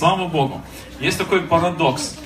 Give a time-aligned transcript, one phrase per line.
[0.00, 0.62] слава Богу.
[0.98, 2.16] Есть такой парадокс.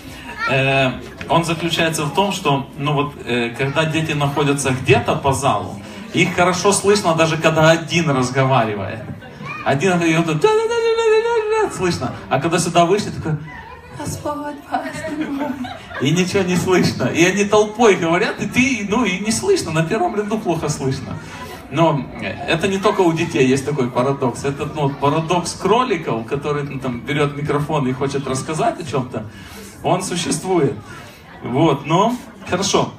[0.50, 0.92] Э,
[1.28, 5.80] он заключается в том, что, ну вот, э, когда дети находятся где-то по залу,
[6.12, 9.00] их хорошо слышно, даже когда один разговаривает.
[9.64, 12.14] Один говорит, слышно.
[12.30, 13.32] А когда сюда вышли, такой,
[13.98, 14.56] Господь,
[16.00, 17.04] И ничего не слышно.
[17.04, 21.16] И они толпой говорят, и ты, ну и не слышно, на первом ряду плохо слышно.
[21.70, 22.04] Но
[22.46, 24.44] это не только у детей есть такой парадокс.
[24.44, 29.26] Это ну, парадокс кроликов, который ну, там, берет микрофон и хочет рассказать о чем-то.
[29.82, 30.74] Он существует.
[31.42, 32.14] Вот, но
[32.48, 32.92] хорошо.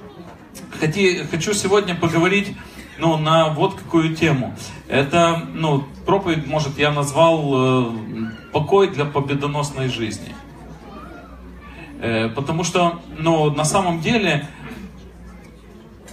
[0.79, 2.55] Хоти, хочу сегодня поговорить
[2.97, 4.55] ну, на вот какую тему.
[4.87, 7.91] Это, ну, проповедь, может, я назвал э,
[8.53, 10.35] «Покой для победоносной жизни».
[11.99, 14.47] Э, потому что, ну, на самом деле,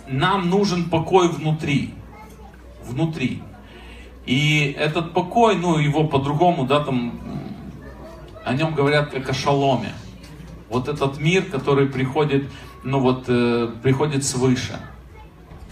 [0.09, 1.95] нам нужен покой внутри.
[2.93, 3.43] Внутри.
[4.27, 7.21] И этот покой, ну, его по-другому, да, там,
[8.45, 9.93] о нем говорят как о шаломе.
[10.69, 12.51] Вот этот мир, который приходит,
[12.85, 14.79] ну вот, э, приходит свыше.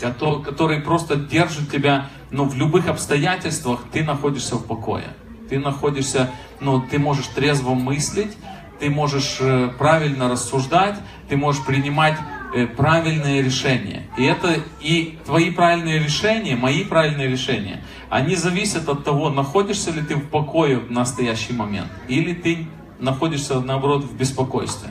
[0.01, 5.09] Который, который просто держит тебя, ну, в любых обстоятельствах ты находишься в покое.
[5.49, 8.37] Ты находишься, ну, ты можешь трезво мыслить,
[8.79, 10.97] ты можешь э, правильно рассуждать,
[11.29, 12.17] ты можешь принимать
[12.55, 14.07] э, правильные решения.
[14.17, 20.03] И это и твои правильные решения, мои правильные решения, они зависят от того, находишься ли
[20.03, 22.67] ты в покое в настоящий момент, или ты
[22.99, 24.91] находишься, наоборот, в беспокойстве.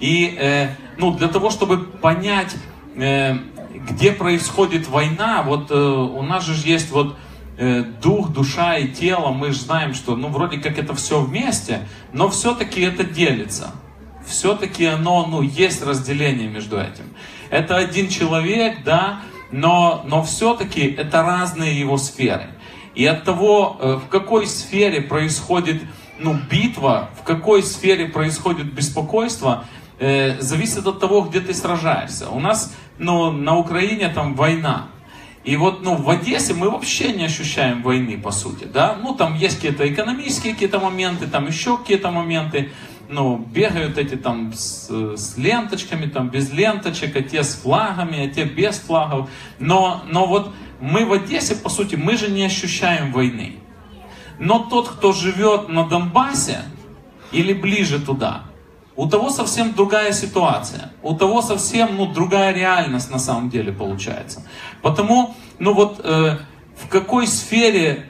[0.00, 2.54] И э, ну, для того, чтобы понять,
[2.96, 3.36] э,
[3.88, 7.16] где происходит война, вот э, у нас же есть вот
[7.58, 11.86] Э, дух, душа и тело, мы же знаем, что ну вроде как это все вместе,
[12.12, 13.72] но все-таки это делится.
[14.26, 17.14] Все-таки оно, ну, есть разделение между этим.
[17.50, 19.20] Это один человек, да,
[19.50, 22.48] но, но все-таки это разные его сферы.
[22.94, 25.82] И от того, э, в какой сфере происходит
[26.18, 29.64] ну, битва, в какой сфере происходит беспокойство,
[29.98, 32.28] э, зависит от того, где ты сражаешься.
[32.30, 34.88] У нас ну, на Украине там война.
[35.44, 38.96] И вот, ну, в Одессе мы вообще не ощущаем войны, по сути, да.
[39.02, 42.70] Ну, там есть какие-то экономические какие-то моменты, там еще какие-то моменты.
[43.12, 48.28] Ну, бегают эти там с, с ленточками, там без ленточек, а те с флагами, а
[48.28, 49.28] те без флагов.
[49.58, 53.56] Но, но вот мы в Одессе, по сути, мы же не ощущаем войны.
[54.38, 56.62] Но тот, кто живет на Донбассе
[57.32, 58.44] или ближе туда,
[58.96, 60.90] у того совсем другая ситуация.
[61.02, 64.42] У того совсем ну, другая реальность на самом деле получается.
[64.80, 66.38] Потому, ну вот, э,
[66.82, 68.06] в какой сфере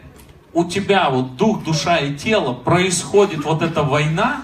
[0.52, 4.42] у тебя вот дух, душа и тело происходит вот эта война,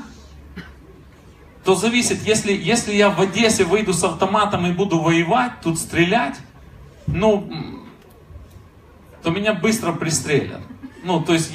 [1.69, 6.37] то зависит, если, если я в Одессе выйду с автоматом и буду воевать, тут стрелять,
[7.07, 7.47] ну,
[9.23, 10.63] то меня быстро пристрелят.
[11.05, 11.53] Ну, то есть,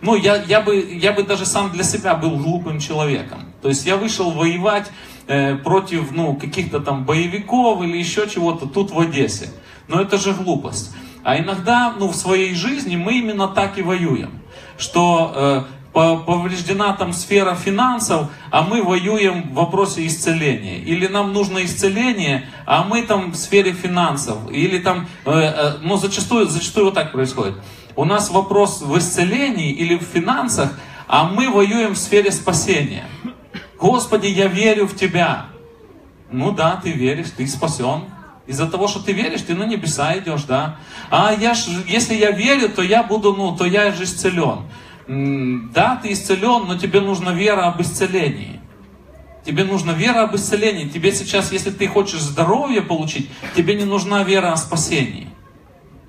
[0.00, 3.52] ну, я, я, бы, я бы даже сам для себя был глупым человеком.
[3.60, 4.90] То есть я вышел воевать
[5.26, 9.50] э, против, ну, каких-то там боевиков или еще чего-то тут в Одессе.
[9.88, 10.90] Но это же глупость.
[11.22, 14.40] А иногда, ну, в своей жизни мы именно так и воюем.
[14.78, 20.78] Что э, повреждена там сфера финансов, а мы воюем в вопросе исцеления.
[20.78, 24.38] Или нам нужно исцеление, а мы там в сфере финансов.
[24.50, 27.54] Или там, э, э, ну зачастую, зачастую вот так происходит.
[27.94, 30.72] У нас вопрос в исцелении или в финансах,
[31.06, 33.04] а мы воюем в сфере спасения.
[33.78, 35.46] Господи, я верю в Тебя.
[36.32, 38.06] Ну да, ты веришь, ты спасен.
[38.48, 40.76] Из-за того, что ты веришь, ты на небеса идешь, да.
[41.08, 44.64] А я ж, если я верю, то я буду, ну, то я же исцелен.
[45.06, 48.60] Да, ты исцелен, но тебе нужна вера об исцелении.
[49.44, 50.88] Тебе нужна вера об исцелении.
[50.88, 55.28] Тебе сейчас, если ты хочешь здоровье получить, тебе не нужна вера о спасении.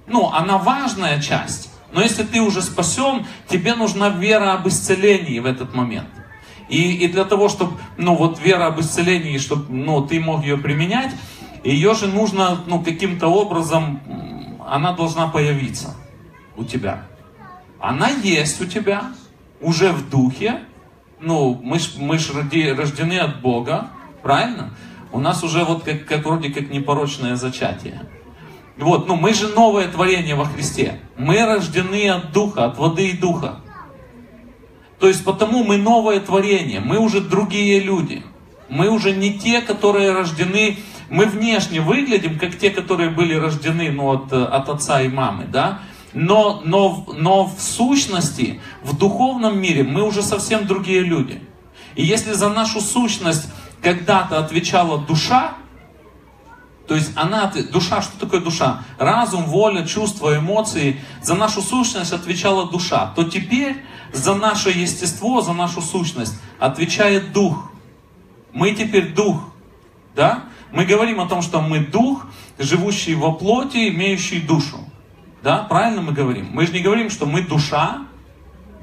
[0.08, 1.72] Ну, она важная часть.
[1.92, 6.10] Но если ты уже спасен, тебе нужна вера об исцелении в этот момент.
[6.70, 10.58] И, и для того, чтобы, ну, вот вера об исцелении, чтобы, ну, ты мог ее
[10.58, 11.12] применять,
[11.64, 14.00] ее же нужно, ну, каким-то образом,
[14.68, 15.96] она должна появиться
[16.56, 17.06] у тебя.
[17.86, 19.12] Она есть у тебя,
[19.62, 20.62] уже в духе.
[21.20, 23.90] Ну, мы ж, мы ж рождены от Бога,
[24.24, 24.72] правильно?
[25.12, 28.02] У нас уже вот как, как вроде как непорочное зачатие.
[28.76, 31.00] Вот, ну мы же новое творение во Христе.
[31.16, 33.58] Мы рождены от Духа, от воды и Духа.
[35.00, 38.24] То есть потому мы новое творение, мы уже другие люди.
[38.68, 40.80] Мы уже не те, которые рождены,
[41.12, 45.82] мы внешне выглядим, как те, которые были рождены ну, от, от отца и мамы, да?
[46.16, 51.42] Но, но, но в сущности, в духовном мире мы уже совсем другие люди.
[51.96, 53.48] И если за нашу сущность
[53.82, 55.56] когда-то отвечала душа,
[56.88, 58.84] То есть она, душа, что такое душа?
[59.00, 61.02] Разум, воля, чувства, эмоции.
[61.22, 63.12] За нашу сущность отвечала душа.
[63.16, 63.84] То теперь
[64.14, 67.72] за наше естество, за нашу сущность отвечает дух.
[68.54, 69.50] Мы теперь дух.
[70.16, 70.44] Да?
[70.72, 72.28] Мы говорим о том, что мы дух,
[72.60, 74.78] живущий во плоти, имеющий душу.
[75.46, 76.50] Да, правильно мы говорим?
[76.54, 78.08] Мы же не говорим, что мы душа,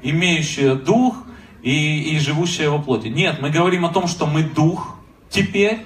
[0.01, 1.17] имеющая дух
[1.61, 3.07] и, и живущая во плоти.
[3.07, 4.95] Нет, мы говорим о том, что мы дух
[5.29, 5.85] теперь,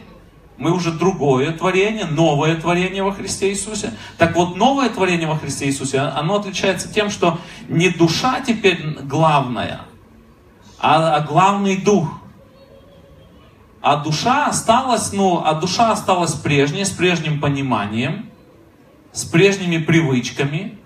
[0.60, 3.96] мы уже другое творение, новое творение во Христе Иисусе.
[4.20, 9.82] Так вот, новое творение во Христе Иисусе, оно отличается тем, что не душа теперь главная,
[10.78, 12.08] а, а главный дух.
[13.82, 18.27] А душа осталась, ну, а душа осталась прежней, с прежним пониманием,
[19.18, 20.78] с прежними привычками.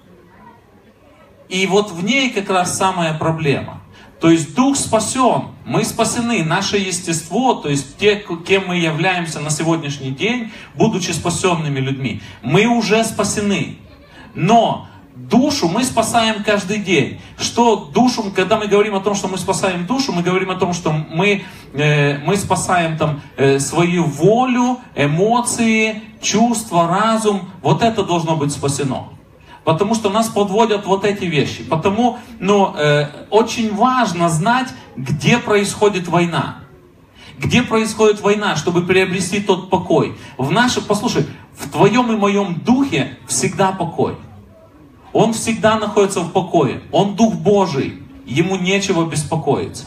[1.49, 3.81] И вот в ней как раз самая проблема.
[4.21, 9.49] То есть дух спасен, мы спасены, наше естество, то есть те, кем мы являемся на
[9.49, 13.79] сегодняшний день, будучи спасенными людьми, мы уже спасены.
[14.33, 14.87] Но
[15.29, 17.19] душу мы спасаем каждый день.
[17.37, 20.73] Что душу, когда мы говорим о том, что мы спасаем душу, мы говорим о том,
[20.73, 27.49] что мы, э, мы спасаем там э, свою волю, эмоции, чувства, разум.
[27.61, 29.09] Вот это должно быть спасено.
[29.63, 31.63] Потому что нас подводят вот эти вещи.
[31.63, 36.57] Потому ну, э, очень важно знать, где происходит война.
[37.37, 40.15] Где происходит война, чтобы приобрести тот покой.
[40.37, 41.25] В нашем, послушай,
[41.55, 44.15] в твоем и моем духе всегда покой.
[45.13, 46.81] Он всегда находится в покое.
[46.91, 48.01] Он Дух Божий.
[48.25, 49.85] Ему нечего беспокоиться.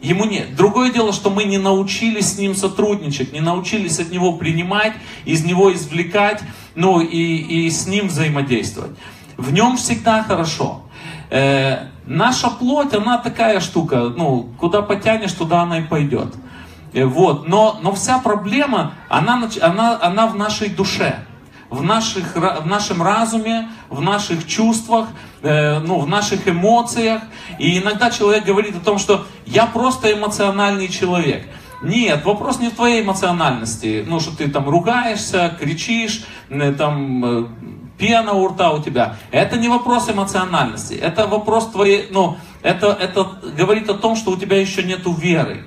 [0.00, 0.56] Ему нет.
[0.56, 4.94] Другое дело, что мы не научились с ним сотрудничать, не научились от него принимать,
[5.24, 6.42] из него извлекать,
[6.74, 8.92] ну и, и с ним взаимодействовать.
[9.36, 10.82] В нем всегда хорошо.
[11.30, 16.34] Э, наша плоть, она такая штука, ну, куда потянешь, туда она и пойдет.
[16.92, 17.46] Э, вот.
[17.46, 21.24] Но, но вся проблема, она, она, она в нашей душе
[21.72, 25.08] в, наших, в нашем разуме, в наших чувствах,
[25.40, 27.22] э, ну, в наших эмоциях.
[27.58, 31.46] И иногда человек говорит о том, что я просто эмоциональный человек.
[31.82, 34.04] Нет, вопрос не в твоей эмоциональности.
[34.06, 37.46] Ну, что ты там ругаешься, кричишь, э, там э,
[37.96, 39.16] пена у рта у тебя.
[39.30, 40.92] Это не вопрос эмоциональности.
[40.92, 43.24] Это вопрос твоей, ну, это, это
[43.56, 45.64] говорит о том, что у тебя еще нет веры.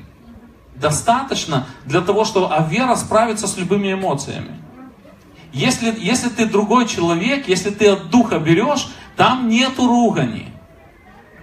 [0.75, 4.64] Достаточно для того, чтобы, а вера справится с любыми эмоциями.
[5.55, 10.47] Если, если ты другой человек, если ты от духа берешь, там нету ругани.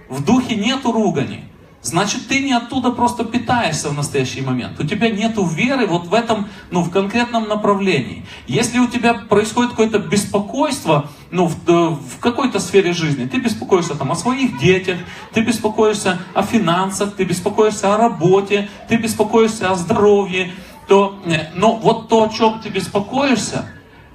[0.07, 1.45] В духе нету ругани.
[1.81, 4.79] Значит, ты не оттуда просто питаешься в настоящий момент.
[4.79, 8.23] У тебя нету веры вот в этом, ну, в конкретном направлении.
[8.45, 13.95] Если у тебя происходит какое-то беспокойство, ну, в, э, в какой-то сфере жизни, ты беспокоишься
[13.95, 14.99] там о своих детях,
[15.33, 20.51] ты беспокоишься о финансах, ты беспокоишься о работе, ты беспокоишься о здоровье,
[20.87, 21.19] то,
[21.55, 23.65] но вот то, о чем ты беспокоишься,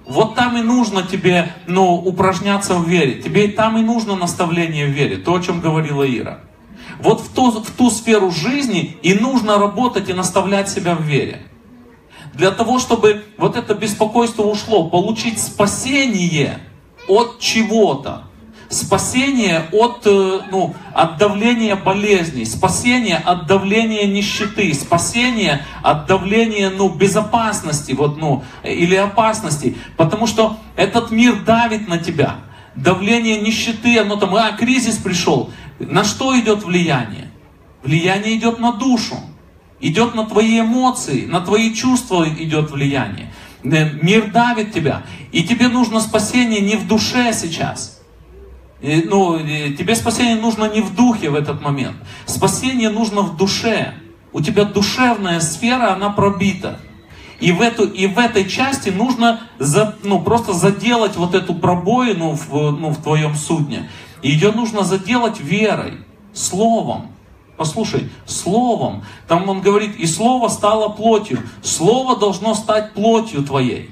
[0.09, 3.21] вот там и нужно тебе ну, упражняться в вере.
[3.21, 5.19] Тебе и там и нужно наставление в вере.
[5.19, 6.41] То, о чем говорила Ира.
[6.99, 11.43] Вот в ту, в ту сферу жизни и нужно работать и наставлять себя в вере.
[12.33, 16.59] Для того, чтобы вот это беспокойство ушло, получить спасение
[17.07, 18.28] от чего-то
[18.69, 26.89] спасение от, э, ну, от давления болезней, спасение от давления нищеты, спасение от давления ну,
[26.89, 29.77] безопасности вот, ну, или опасности.
[29.97, 32.37] Потому что этот мир давит на тебя.
[32.75, 35.51] Давление нищеты, оно там, а, кризис пришел.
[35.79, 37.31] На что идет влияние?
[37.83, 39.17] Влияние идет на душу,
[39.81, 43.33] идет на твои эмоции, на твои чувства идет влияние.
[43.65, 45.03] Э, мир давит тебя.
[45.33, 47.95] И тебе нужно спасение не в душе сейчас–
[48.81, 51.97] и, ну, и тебе спасение нужно не в духе в этот момент.
[52.27, 53.95] Спасение нужно в душе.
[54.33, 56.79] У тебя душевная сфера, она пробита.
[57.41, 62.33] И в, эту, и в этой части нужно за, ну, просто заделать вот эту пробоину
[62.33, 63.89] в, ну, в твоем судне.
[64.23, 65.99] И ее нужно заделать верой,
[66.33, 67.13] словом.
[67.57, 69.05] Послушай, словом.
[69.27, 71.41] Там он говорит, и слово стало плотью.
[71.63, 73.91] Слово должно стать плотью твоей.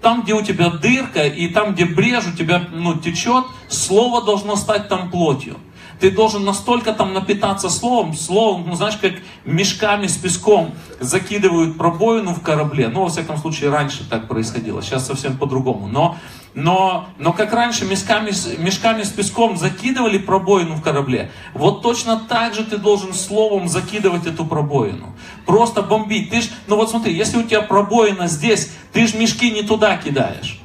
[0.00, 4.56] Там, где у тебя дырка, и там, где брешь у тебя ну, течет, слово должно
[4.56, 5.56] стать там плотью.
[6.00, 9.14] Ты должен настолько там напитаться словом, словом, ну знаешь, как
[9.44, 12.88] мешками с песком закидывают пробоину в корабле.
[12.88, 15.88] Ну, во всяком случае, раньше так происходило, сейчас совсем по-другому.
[15.88, 16.16] Но
[16.54, 22.54] но, но как раньше мешками, мешками с песком закидывали пробоину в корабле, вот точно так
[22.54, 25.14] же ты должен словом закидывать эту пробоину.
[25.46, 26.30] Просто бомбить.
[26.30, 29.96] Ты ж, ну вот смотри, если у тебя пробоина здесь, ты же мешки не туда
[29.96, 30.60] кидаешь.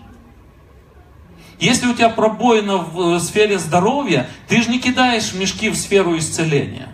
[1.64, 6.18] Если у тебя пробоина в э, сфере здоровья, ты же не кидаешь мешки в сферу
[6.18, 6.90] исцеления.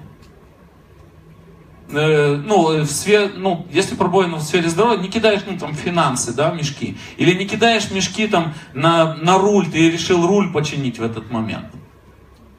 [1.91, 6.33] э, ну, в сфере, ну, если пробоина в сфере здоровья, не кидаешь, ну, там, финансы,
[6.33, 6.97] да, мешки.
[7.17, 11.73] Или не кидаешь мешки, там, на, на руль, ты решил руль починить в этот момент.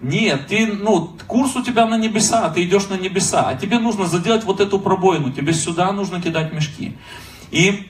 [0.01, 4.07] Нет, ты, ну, курс у тебя на небеса, ты идешь на небеса, а тебе нужно
[4.07, 6.97] заделать вот эту пробоину, тебе сюда нужно кидать мешки.
[7.53, 7.90] И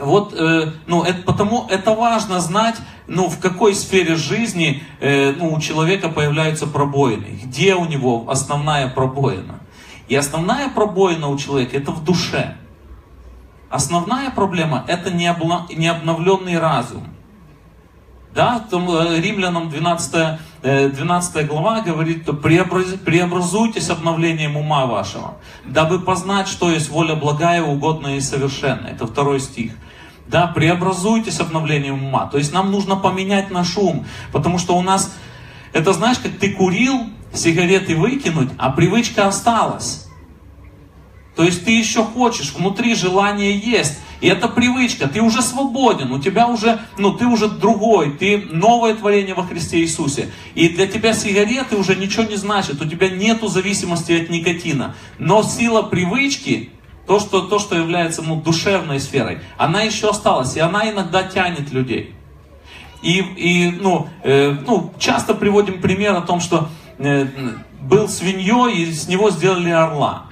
[0.00, 2.76] вот, э, ну, это, потому это важно знать,
[3.06, 8.88] ну, в какой сфере жизни, э, ну, у человека появляются пробоины, где у него основная
[8.88, 9.60] пробоина.
[10.08, 12.56] И основная пробоина у человека это в душе.
[13.70, 17.13] Основная проблема это необновленный разум.
[18.34, 26.48] Да, там э, римлянам 12, 12 э, глава говорит, преобразуйтесь обновлением ума вашего, дабы познать,
[26.48, 28.90] что есть воля благая, угодная и совершенная.
[28.90, 29.72] Это второй стих.
[30.26, 32.26] Да, преобразуйтесь обновлением ума.
[32.26, 35.14] То есть нам нужно поменять наш ум, потому что у нас,
[35.72, 40.03] это знаешь, как ты курил, сигареты выкинуть, а привычка осталась.
[41.36, 43.98] То есть ты еще хочешь, внутри желание есть.
[44.20, 48.94] И это привычка, ты уже свободен, у тебя уже, ну ты уже другой, ты новое
[48.94, 50.30] творение во Христе Иисусе.
[50.54, 54.94] И для тебя сигареты уже ничего не значит, у тебя нету зависимости от никотина.
[55.18, 56.70] Но сила привычки,
[57.06, 61.72] то, что, то, что является ну, душевной сферой, она еще осталась, и она иногда тянет
[61.72, 62.14] людей.
[63.02, 67.26] И, и ну, э, ну, часто приводим пример о том, что э,
[67.82, 70.23] был свиньей, и с него сделали орла.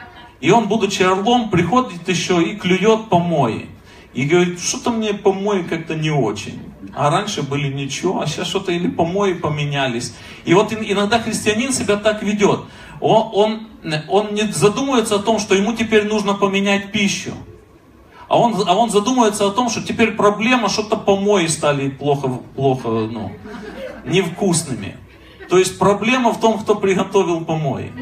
[0.43, 3.69] И он, будучи орлом, приходит еще и клюет помои.
[4.13, 6.61] И говорит, что-то мне помои как-то не очень.
[6.95, 10.15] А раньше были ничего, а сейчас что-то или помои поменялись.
[10.45, 12.61] И вот иногда христианин себя так ведет.
[13.01, 13.69] Он, он,
[14.09, 17.35] он не задумывается о том, что ему теперь нужно поменять пищу.
[18.27, 22.89] А он, а он задумывается о том, что теперь проблема, что-то помои стали плохо, плохо
[22.89, 23.31] ну,
[24.05, 24.97] невкусными.
[25.49, 27.93] То есть проблема в том, кто приготовил помои.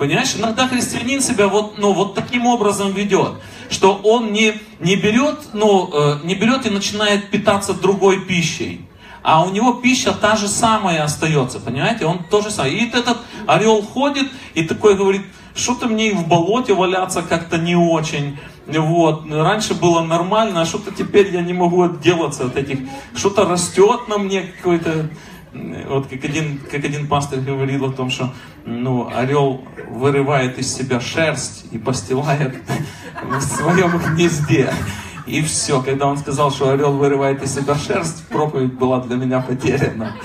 [0.00, 3.32] Понимаешь, иногда христианин себя вот, ну, вот таким образом ведет,
[3.68, 8.80] что он не, не, берет, ну, э, не берет и начинает питаться другой пищей.
[9.22, 12.06] А у него пища та же самая остается, понимаете?
[12.06, 12.78] Он то же самое.
[12.78, 15.20] И этот орел ходит и такой говорит,
[15.54, 18.38] что-то мне в болоте валяться как-то не очень.
[18.68, 19.30] Вот.
[19.30, 22.78] Раньше было нормально, а что-то теперь я не могу отделаться от этих.
[23.14, 25.10] Что-то растет на мне какой-то
[25.52, 28.32] вот как один, как один пастор говорил о том, что
[28.64, 32.54] ну, орел вырывает из себя шерсть и постилает
[33.24, 34.72] в своем гнезде.
[35.26, 39.40] И все, когда он сказал, что орел вырывает из себя шерсть, проповедь была для меня
[39.40, 40.16] потеряна.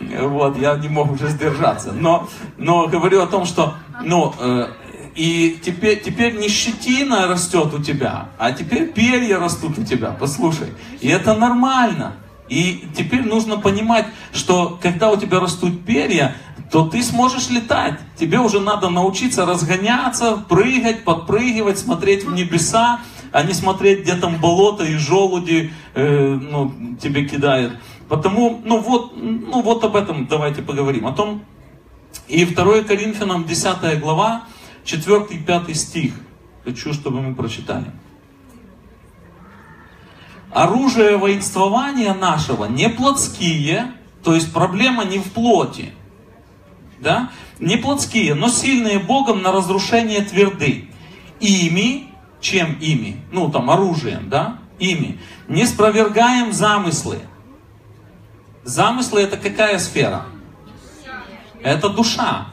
[0.00, 1.92] Вот, я не мог уже сдержаться.
[1.92, 4.68] Но, но говорю о том, что, ну, э,
[5.16, 10.68] и теперь, теперь не щетина растет у тебя, а теперь перья растут у тебя, послушай.
[11.00, 12.14] И это нормально.
[12.48, 16.34] И теперь нужно понимать, что когда у тебя растут перья,
[16.70, 17.98] то ты сможешь летать.
[18.16, 23.00] Тебе уже надо научиться разгоняться, прыгать, подпрыгивать, смотреть в небеса,
[23.32, 27.78] а не смотреть, где там болото и желуди э, ну, тебе кидают.
[28.08, 31.06] Потому, ну вот, ну вот об этом давайте поговорим.
[31.06, 31.42] О том,
[32.26, 34.44] и 2 Коринфянам 10 глава,
[34.84, 36.14] 4 и 5 стих.
[36.64, 37.92] Хочу, чтобы мы прочитали
[40.52, 45.92] оружие воинствования нашего не плотские, то есть проблема не в плоти,
[47.00, 50.90] да, не плотские, но сильные Богом на разрушение тверды.
[51.40, 52.08] Ими,
[52.40, 53.20] чем ими?
[53.32, 55.18] Ну, там, оружием, да, ими.
[55.48, 57.20] Не спровергаем замыслы.
[58.64, 60.26] Замыслы это какая сфера?
[61.62, 62.48] Это душа.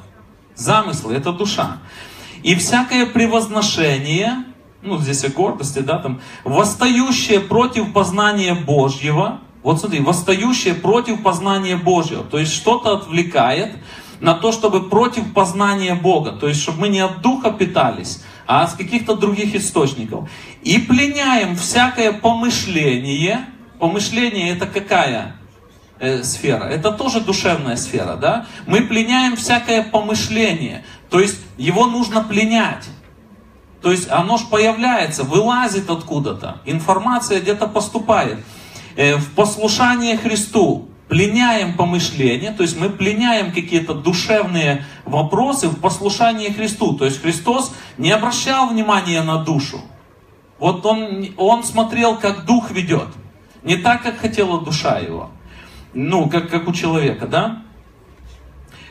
[0.56, 1.80] Замыслы это душа.
[2.44, 4.46] И всякое превозношение,
[4.86, 11.76] ну здесь о гордости, да, там, восстающее против познания Божьего, вот смотри, восстающее против познания
[11.76, 13.76] Божьего, то есть что-то отвлекает
[14.20, 18.64] на то, чтобы против познания Бога, то есть чтобы мы не от духа питались, а
[18.64, 20.30] от каких-то других источников.
[20.62, 23.46] И пленяем всякое помышление,
[23.80, 25.36] помышление это какая?
[25.98, 26.66] Э, сфера.
[26.66, 28.48] Это тоже душевная сфера, да?
[28.68, 32.86] Мы пленяем всякое помышление, то есть его нужно пленять.
[33.86, 36.60] То есть оно же появляется, вылазит откуда-то.
[36.66, 38.44] Информация где-то поступает.
[38.96, 46.50] Э, в послушание Христу пленяем помышления, то есть мы пленяем какие-то душевные вопросы в послушании
[46.50, 46.98] Христу.
[46.98, 49.80] То есть Христос не обращал внимания на душу.
[50.58, 53.10] Вот он, он смотрел, как дух ведет.
[53.62, 55.30] Не так, как хотела душа его.
[55.94, 57.62] Ну, как, как у человека, да?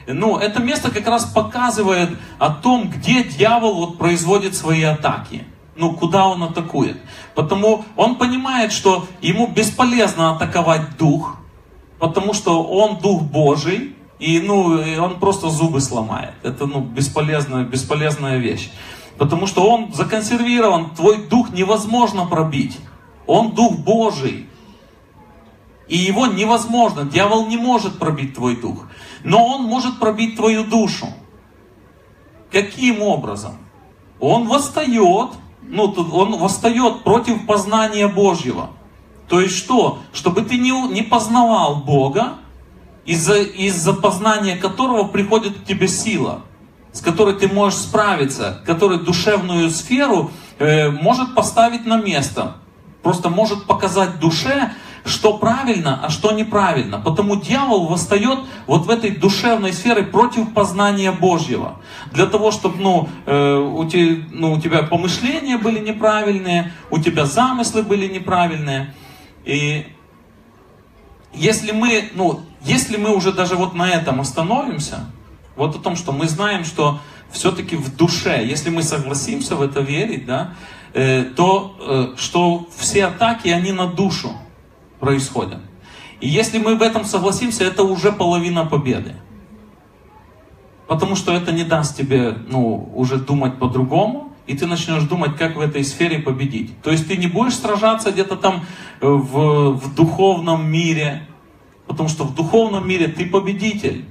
[0.07, 5.45] Ну, это место как раз показывает о том, где дьявол вот производит свои атаки.
[5.77, 6.99] Ну, куда он атакует.
[7.35, 11.37] Потому он понимает, что ему бесполезно атаковать дух,
[11.99, 16.35] потому что он дух Божий, и, ну, он просто зубы сломает.
[16.43, 18.71] Это ну, бесполезная, бесполезная вещь.
[19.19, 22.79] Потому что он законсервирован, твой дух невозможно пробить.
[23.27, 24.49] Он дух Божий.
[25.89, 28.87] И его невозможно, дьявол не может пробить твой дух.
[29.23, 31.09] Но он может пробить твою душу.
[32.51, 33.59] Каким образом?
[34.21, 35.31] Он восстает,
[35.63, 38.71] ну, он восстает против познания Божьего.
[39.29, 39.99] То есть что?
[40.13, 42.35] Чтобы ты не, не познавал Бога,
[43.05, 46.43] из-за из познания которого приходит к тебе сила,
[46.93, 52.57] с которой ты можешь справиться, который душевную сферу э, может поставить на место,
[53.03, 54.73] просто может показать душе,
[55.05, 56.99] что правильно, а что неправильно.
[56.99, 61.81] Потому дьявол восстает вот в этой душевной сфере против познания Божьего.
[62.13, 67.27] Для того, чтобы ну, э, у, те, ну, у тебя помышления были неправильные, у тебя
[67.27, 68.95] замыслы были неправильные.
[69.45, 69.87] И
[71.35, 75.11] если мы, ну, если мы уже даже вот на этом остановимся,
[75.55, 76.99] вот о том, что мы знаем, что
[77.31, 80.55] все-таки в душе, если мы согласимся в это верить, да,
[80.95, 84.35] э, то э, что все атаки, они на душу
[85.01, 85.61] происходят.
[86.21, 89.15] И если мы в этом согласимся, это уже половина победы.
[90.87, 95.57] Потому что это не даст тебе ну, уже думать по-другому, и ты начнешь думать, как
[95.57, 96.81] в этой сфере победить.
[96.83, 98.65] То есть ты не будешь сражаться где-то там
[99.01, 101.27] э, в, в духовном мире,
[101.87, 104.05] потому что в духовном мире ты победитель.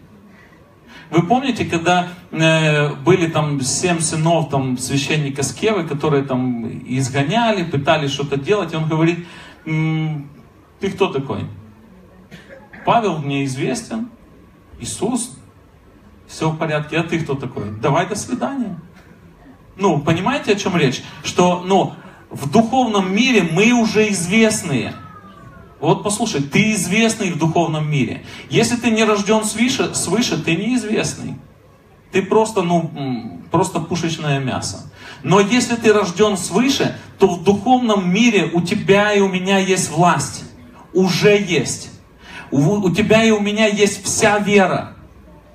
[1.11, 8.11] Вы помните, когда э, были там семь сынов там, священника Скевы, которые там изгоняли, пытались
[8.11, 9.27] что-то делать, и он говорит,
[10.83, 11.45] ты кто такой?
[12.85, 14.09] Павел мне известен,
[14.81, 15.37] Иисус,
[16.27, 17.71] все в порядке, а ты кто такой?
[17.71, 18.77] Давай до свидания.
[19.77, 21.01] Ну, понимаете, о чем речь?
[21.23, 21.93] Что, ну,
[22.29, 24.93] в духовном мире мы уже известные.
[25.79, 28.25] Вот послушай, ты известный в духовном мире.
[28.49, 31.35] Если ты не рожден свыше, свыше ты неизвестный.
[32.11, 34.91] Ты просто, ну, просто пушечное мясо.
[35.23, 39.89] Но если ты рожден свыше, то в духовном мире у тебя и у меня есть
[39.89, 40.43] власть.
[40.93, 41.89] Уже есть.
[42.51, 44.95] У, у тебя и у меня есть вся вера.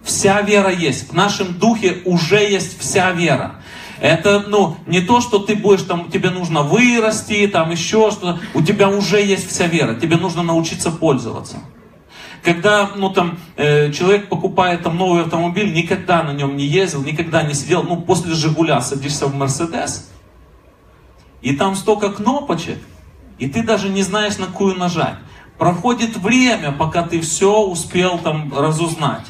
[0.02, 1.10] Вся вера есть.
[1.10, 3.56] В нашем духе уже есть вся вера.
[4.00, 8.40] Это, ну, не то, что ты будешь там, тебе нужно вырасти, там еще что-то.
[8.54, 9.94] У тебя уже есть вся вера.
[9.94, 11.58] Тебе нужно научиться пользоваться.
[12.42, 17.42] Когда, ну, там, э, человек покупает там новый автомобиль, никогда на нем не ездил, никогда
[17.42, 20.08] не сидел, ну, после Жигуля садишься в Мерседес,
[21.42, 22.78] и там столько кнопочек,
[23.38, 25.16] и ты даже не знаешь, на какую нажать.
[25.58, 29.26] Проходит время, пока ты все успел там разузнать.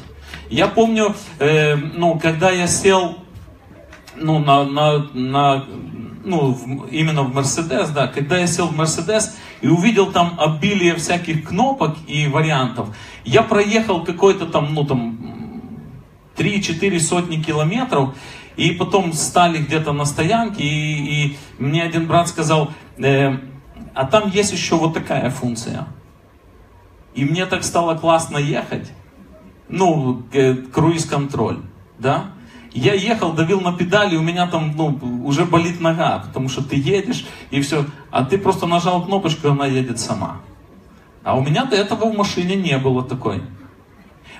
[0.49, 3.17] Я помню, э, ну, когда я сел
[4.15, 5.65] ну, на, на, на,
[6.23, 10.95] ну, в, именно в Мерседес, да, когда я сел в Мерседес и увидел там обилие
[10.95, 15.17] всяких кнопок и вариантов, я проехал какой-то там, ну, там,
[16.37, 18.15] 3-4 сотни километров,
[18.55, 23.35] и потом стали где-то на стоянке, и, и мне один брат сказал, э,
[23.93, 25.87] а там есть еще вот такая функция.
[27.13, 28.91] И мне так стало классно ехать,
[29.67, 31.59] ну, э, круиз-контроль,
[31.97, 32.31] да,
[32.71, 36.75] я ехал, давил на педали, у меня там ну, уже болит нога, потому что ты
[36.75, 37.85] едешь и все.
[38.11, 40.41] А ты просто нажал кнопочку, и она едет сама.
[41.23, 43.41] А у меня до этого в машине не было такой.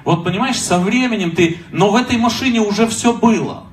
[0.05, 1.60] Вот понимаешь, со временем ты...
[1.71, 3.63] Но в этой машине уже все было.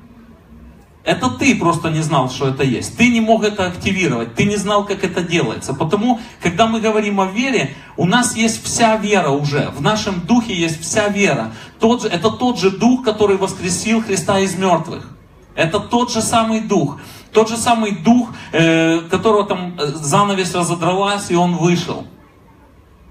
[1.07, 2.97] Это ты просто не знал, что это есть.
[2.97, 5.73] Ты не мог это активировать, ты не знал, как это делается.
[5.73, 9.69] Потому, когда мы говорим о вере, у нас есть вся вера уже.
[9.69, 11.53] В нашем духе есть вся вера.
[11.79, 15.09] Тот же, это тот же дух, который воскресил Христа из мертвых.
[15.55, 16.99] Это тот же самый дух.
[17.31, 22.05] Тот же самый дух, э, которого там э, занавес разодралась, и он вышел.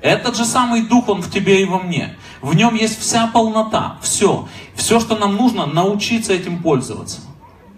[0.02, 2.18] Этот же самый дух, он в тебе и во мне.
[2.42, 4.46] В нем есть вся полнота, все.
[4.74, 7.22] Все, что нам нужно, научиться этим пользоваться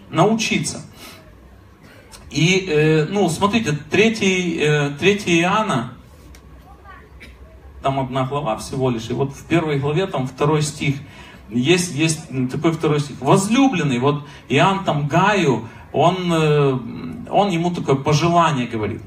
[0.09, 0.81] научиться.
[2.31, 5.93] И, э, ну, смотрите, 3, э, 3 Иоанна,
[7.81, 10.95] там одна глава всего лишь, и вот в первой главе там второй стих,
[11.49, 13.17] есть, есть такой второй стих.
[13.19, 16.79] Возлюбленный, вот Иоанн там Гаю, он, э,
[17.31, 19.01] он ему такое пожелание говорит.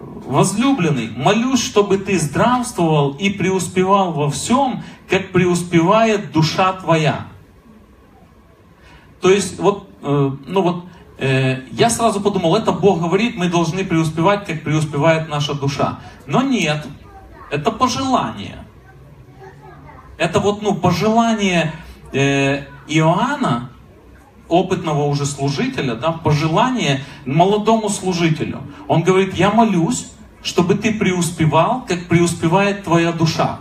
[0.00, 7.28] Возлюбленный, молюсь, чтобы ты здравствовал и преуспевал во всем, как преуспевает душа твоя.
[9.20, 10.84] То есть, вот ну вот,
[11.18, 16.00] э, я сразу подумал, это Бог говорит, мы должны преуспевать, как преуспевает наша душа.
[16.26, 16.86] Но нет,
[17.50, 18.58] это пожелание.
[20.18, 21.72] Это вот, ну, пожелание
[22.12, 23.70] э, Иоанна,
[24.48, 28.60] опытного уже служителя, да, пожелание молодому служителю.
[28.88, 30.08] Он говорит, я молюсь,
[30.42, 33.60] чтобы ты преуспевал, как преуспевает твоя душа.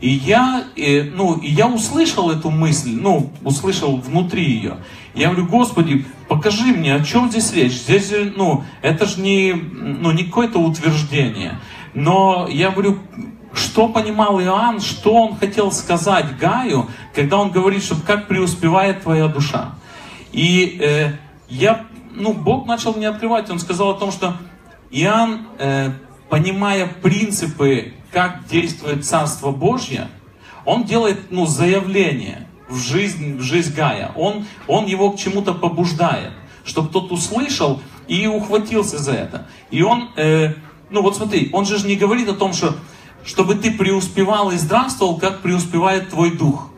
[0.00, 4.78] И я, э, ну, и я услышал эту мысль, ну, услышал внутри ее.
[5.14, 7.72] Я говорю, Господи, покажи мне, о чем здесь речь.
[7.72, 11.58] Здесь, ну, это же не, ну, не какое-то утверждение.
[11.92, 12.98] Но я говорю,
[13.52, 19.28] что понимал Иоанн, что он хотел сказать Гаю, когда он говорит, что как преуспевает твоя
[19.28, 19.74] душа.
[20.32, 21.12] И э,
[21.48, 24.36] я, ну, Бог начал мне открывать, он сказал о том, что
[24.90, 25.90] Иоанн, э,
[26.30, 30.08] понимая принципы, как действует Царство Божье,
[30.64, 34.12] он делает, ну, заявление в жизнь, в жизнь Гая.
[34.16, 36.32] Он, он его к чему-то побуждает,
[36.64, 39.46] чтобы тот услышал и ухватился за это.
[39.70, 40.54] И он, э,
[40.90, 42.74] ну вот смотри, он же не говорит о том, что
[43.24, 46.68] чтобы ты преуспевал и здравствовал, как преуспевает твой дух.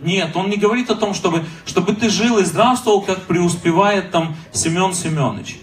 [0.00, 4.36] Нет, он не говорит о том, чтобы, чтобы ты жил и здравствовал, как преуспевает там
[4.52, 5.58] Семен Семенович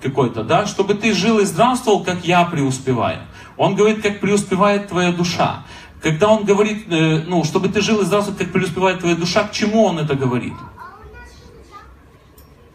[0.00, 3.20] какой-то, да, чтобы ты жил и здравствовал, как я преуспеваю.
[3.56, 5.64] Он говорит, как преуспевает твоя душа.
[6.02, 9.52] Когда он говорит, э, ну, чтобы ты жил и здравствовал, как преуспевает твоя душа, к
[9.52, 10.54] чему он это говорит?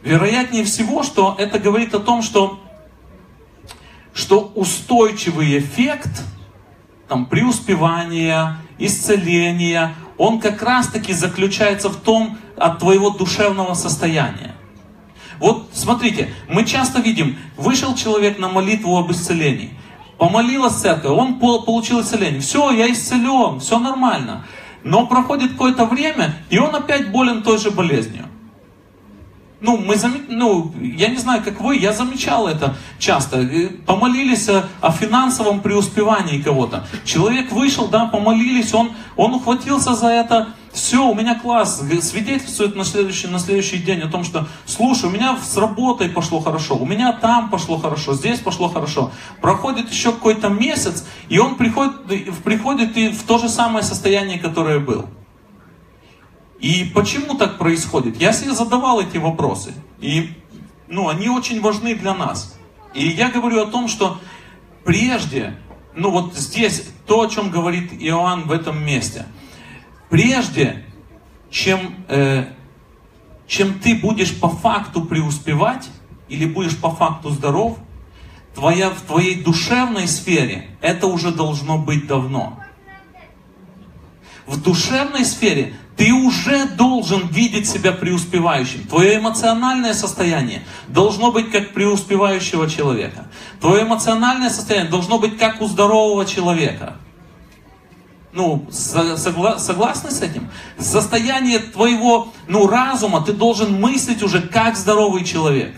[0.03, 2.60] Вероятнее всего, что это говорит о том, что
[4.13, 6.23] что устойчивый эффект
[7.07, 14.55] там, преуспевания, исцеления, он как раз-таки заключается в том, от твоего душевного состояния.
[15.39, 19.71] Вот смотрите, мы часто видим, вышел человек на молитву об исцелении,
[20.21, 24.45] помолилась церковь, он получил исцеление, все, я исцелен, все нормально.
[24.84, 28.30] Но проходит какое-то время, и он опять болен той же болезнью
[29.62, 30.13] ну, мы зам...
[30.28, 33.47] ну, я не знаю, как вы, я замечал это часто.
[33.86, 36.88] Помолились о финансовом преуспевании кого-то.
[37.06, 40.50] Человек вышел, да, помолились, он, он ухватился за это.
[40.74, 45.10] Все, у меня класс, свидетельствует на следующий, на следующий день о том, что, слушай, у
[45.10, 49.12] меня с работой пошло хорошо, у меня там пошло хорошо, здесь пошло хорошо.
[49.41, 52.06] Проходит еще какой-то месяц, и он приходит,
[52.43, 55.08] приходит и в то же самое состояние, которое был.
[56.62, 58.21] И почему так происходит?
[58.21, 59.74] Я себе задавал эти вопросы.
[60.00, 60.32] И
[60.88, 62.56] ну, они очень важны для нас.
[62.93, 64.19] И я говорю о том, что
[64.84, 65.58] прежде,
[65.95, 69.26] ну вот здесь то, о чем говорит Иоанн в этом месте.
[70.10, 70.86] Прежде,
[71.50, 72.45] чем, э,
[73.47, 75.89] чем ты будешь по факту преуспевать,
[76.30, 77.80] или будешь по факту здоров,
[78.54, 82.60] твоя, в твоей душевной сфере это уже должно быть давно.
[84.45, 88.86] В душевной сфере ты уже должен видеть себя преуспевающим.
[88.88, 93.27] Твое эмоциональное состояние должно быть как преуспевающего человека.
[93.60, 96.95] Твое эмоциональное состояние должно быть как у здорового человека.
[98.34, 100.49] Ну, согла согласны с этим?
[100.80, 105.75] Состояние твоего ну, разума ты должен мыслить уже как здоровый человек.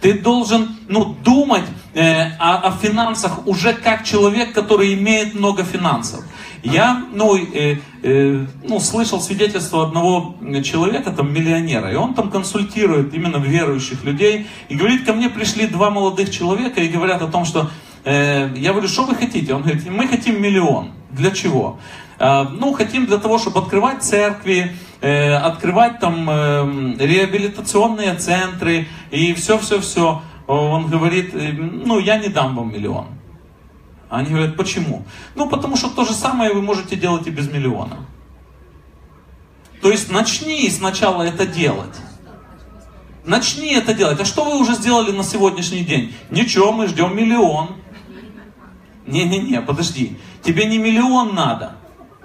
[0.00, 1.64] Ты должен ну, думать
[1.94, 6.24] э, о, о финансах уже как человек, который имеет много финансов.
[6.64, 13.12] Я, ну, э, э, ну, слышал свидетельство одного человека, там, миллионера, и он там консультирует
[13.12, 17.44] именно верующих людей, и говорит, ко мне пришли два молодых человека и говорят о том,
[17.44, 17.70] что,
[18.04, 19.52] э, я говорю, что вы хотите?
[19.52, 20.92] Он говорит, мы хотим миллион.
[21.10, 21.78] Для чего?
[22.18, 29.34] Э, ну, хотим для того, чтобы открывать церкви, э, открывать там э, реабилитационные центры и
[29.34, 30.22] все-все-все.
[30.46, 33.13] Он говорит, э, ну, я не дам вам миллион.
[34.08, 35.04] Они говорят, почему?
[35.34, 38.06] Ну, потому что то же самое вы можете делать и без миллиона.
[39.80, 41.94] То есть начни сначала это делать.
[43.24, 44.20] Начни это делать.
[44.20, 46.14] А что вы уже сделали на сегодняшний день?
[46.30, 47.76] Ничего, мы ждем миллион.
[49.06, 50.18] Не-не-не, подожди.
[50.42, 51.76] Тебе не миллион надо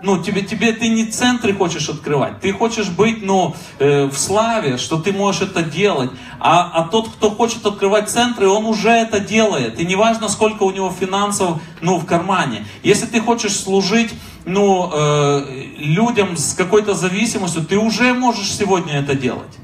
[0.01, 4.77] ну, тебе, тебе ты не центры хочешь открывать, ты хочешь быть, ну, э, в славе,
[4.77, 6.11] что ты можешь это делать.
[6.39, 9.79] А, а тот, кто хочет открывать центры, он уже это делает.
[9.79, 12.65] И неважно, сколько у него финансов, ну, в кармане.
[12.83, 14.13] Если ты хочешь служить,
[14.45, 19.57] ну, э, людям с какой-то зависимостью, ты уже можешь сегодня это делать.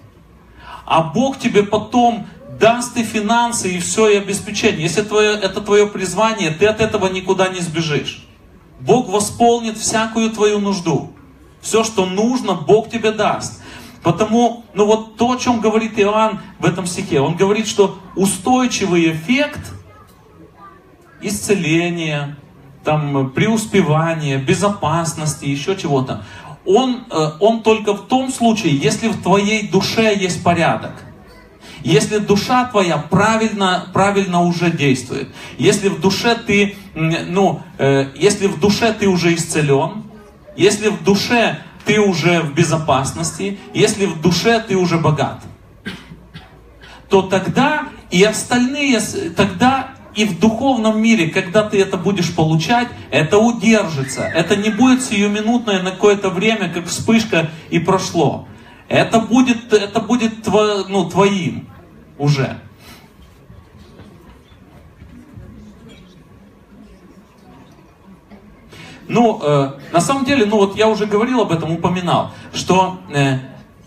[0.85, 2.27] А Бог тебе потом
[2.59, 4.83] даст и финансы, и все, и обеспечение.
[4.83, 8.24] Если твое, это твое призвание, ты от этого никуда не сбежишь.
[8.79, 11.11] Бог восполнит всякую твою нужду.
[11.61, 13.61] Все, что нужно, Бог тебе даст.
[14.03, 19.11] Потому, ну вот то, о чем говорит Иоанн в этом стихе, он говорит, что устойчивый
[19.11, 19.73] эффект
[21.21, 22.37] исцеления,
[22.83, 26.23] там, преуспевания, безопасности, еще чего-то,
[26.65, 31.04] он, э, он только в том случае, если в твоей душе есть порядок.
[31.85, 38.59] Если душа твоя правильно, правильно уже действует, если в душе ты, ну, э, если в
[38.59, 40.05] душе ты уже исцелен,
[40.57, 45.43] если в душе ты уже в безопасности, если в душе ты уже богат,
[47.07, 48.99] то тогда и остальные,
[49.37, 54.23] тогда и в духовном мире, когда ты это будешь получать, это удержится.
[54.23, 58.47] Это не будет сиюминутное на какое-то время, как вспышка и прошло.
[58.87, 61.67] Это будет, это будет тво, ну, твоим
[62.17, 62.59] уже.
[69.07, 73.37] Ну, э, на самом деле, ну вот я уже говорил об этом, упоминал, что э,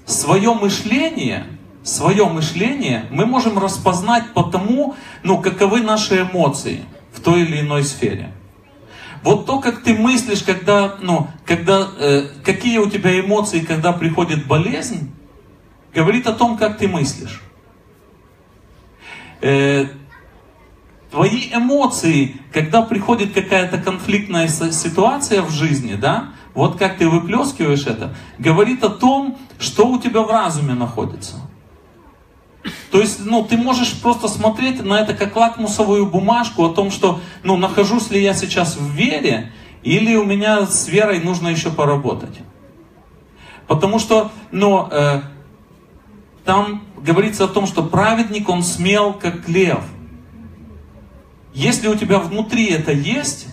[0.07, 1.47] свое мышление,
[1.83, 7.83] свое мышление мы можем распознать по тому, ну, каковы наши эмоции в той или иной
[7.83, 8.33] сфере.
[9.25, 14.47] Вот то, как ты мыслишь, когда, ну, когда, э, какие у тебя эмоции, когда приходит
[14.47, 15.11] болезнь,
[15.93, 17.43] говорит о том, как ты мыслишь.
[19.41, 19.87] Э,
[21.11, 28.15] твои эмоции, когда приходит какая-то конфликтная ситуация в жизни, да, вот как ты выплескиваешь это,
[28.39, 31.37] говорит о том, что у тебя в разуме находится.
[32.91, 37.21] То есть, ну, ты можешь просто смотреть на это как лакмусовую бумажку о том, что,
[37.43, 42.41] ну, нахожусь ли я сейчас в вере, или у меня с верой нужно еще поработать.
[43.67, 45.23] Потому что, ну, э,
[46.45, 49.83] там говорится о том, что праведник, он смел, как лев–
[51.59, 53.49] если у тебя внутри это есть,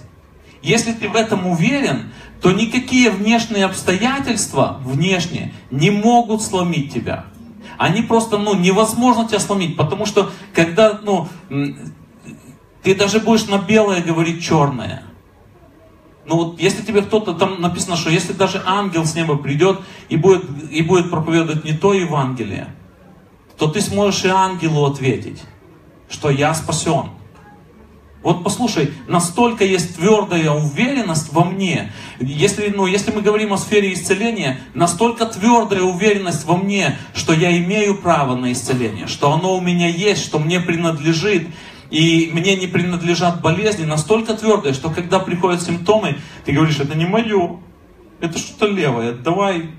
[0.62, 7.26] если ты в этом уверен, то никакие внешние обстоятельства, внешние, не могут сломить тебя.
[7.80, 11.28] Они просто, ну, невозможно тебя сломить, потому что когда, ну,
[12.84, 15.02] ты даже будешь на белое говорить черное.
[16.28, 20.16] Ну вот если тебе кто-то, там написано, что если даже ангел с неба придет и
[20.16, 22.68] будет, и будет проповедовать не то Евангелие,
[23.58, 25.42] то ты сможешь и ангелу ответить,
[26.10, 27.12] что я спасен.
[28.26, 31.92] Вот послушай, настолько есть твердая уверенность во мне.
[32.20, 37.56] Если, ну, если мы говорим о сфере исцеления, настолько твердая уверенность во мне, что я
[37.56, 41.48] имею право на исцеление, что оно у меня есть, что мне принадлежит,
[41.92, 47.06] и мне не принадлежат болезни, настолько твердая, что когда приходят симптомы, ты говоришь, это не
[47.06, 47.60] мое,
[48.20, 49.70] это что-то левое, давай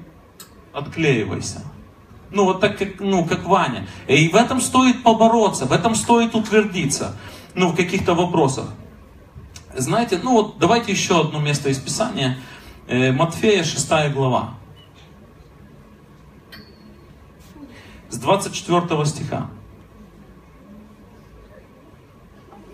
[0.73, 1.65] отклеивайся.
[2.37, 3.87] Ну, вот так, как, ну, как Ваня.
[4.07, 7.17] И в этом стоит побороться, в этом стоит утвердиться
[7.55, 8.67] ну, в каких-то вопросах.
[9.75, 12.37] Знаете, ну вот давайте еще одно место из Писания.
[12.89, 14.55] Э, Матфея 6 глава.
[18.11, 19.49] С 24 стиха.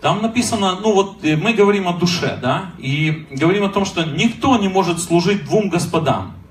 [0.01, 4.03] Там написано, ну вот э, мы говорим о душе, да, и говорим о том, что
[4.03, 6.42] никто не может служить двум господам.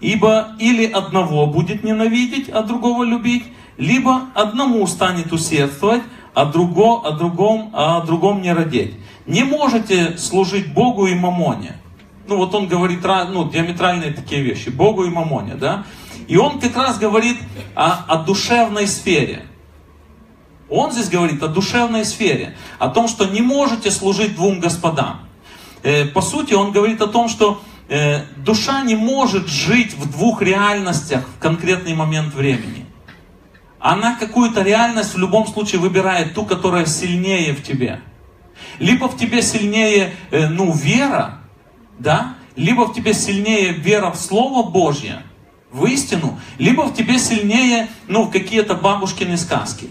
[0.00, 3.44] Ибо или одного будет ненавидеть, а другого любить,
[3.78, 6.02] либо одному станет усердствовать,
[6.34, 8.94] о, друго, о, другом, о другом не родить.
[9.26, 11.76] Не можете служить Богу и мамоне.
[12.28, 14.68] Ну вот он говорит ну, диаметральные такие вещи.
[14.68, 15.84] Богу и мамоне, да?
[16.28, 17.38] И он как раз говорит
[17.74, 19.46] о, о душевной сфере.
[20.68, 25.20] Он здесь говорит о душевной сфере, о том, что не можете служить двум господам.
[25.82, 30.42] Э, по сути, он говорит о том, что э, душа не может жить в двух
[30.42, 32.86] реальностях в конкретный момент времени
[33.86, 38.00] она какую-то реальность в любом случае выбирает, ту, которая сильнее в тебе.
[38.80, 41.38] Либо в тебе сильнее, э, ну, вера,
[41.98, 45.22] да, либо в тебе сильнее вера в Слово Божье,
[45.70, 49.88] в истину, либо в тебе сильнее, ну, какие-то бабушкины сказки.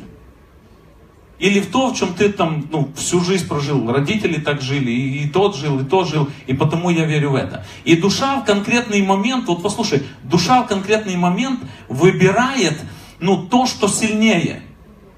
[1.37, 3.91] Или в то, в чем ты там ну, всю жизнь прожил.
[3.91, 7.35] Родители так жили, и, и тот жил, и тот жил, и потому я верю в
[7.35, 7.65] это.
[7.83, 12.79] И душа в конкретный момент, вот послушай, душа в конкретный момент выбирает
[13.19, 14.61] ну, то, что сильнее,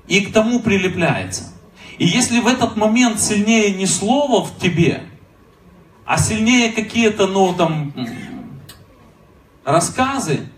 [0.07, 1.53] и к тому прилепляется.
[1.99, 5.03] И если в этот момент сильнее не слово в тебе,
[6.05, 7.93] а сильнее какие-то, ну, там,
[9.65, 10.49] рассказы,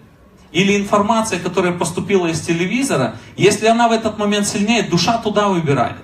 [0.52, 5.98] или информация, которая поступила из телевизора, если она в этот момент сильнее, душа туда выбирает.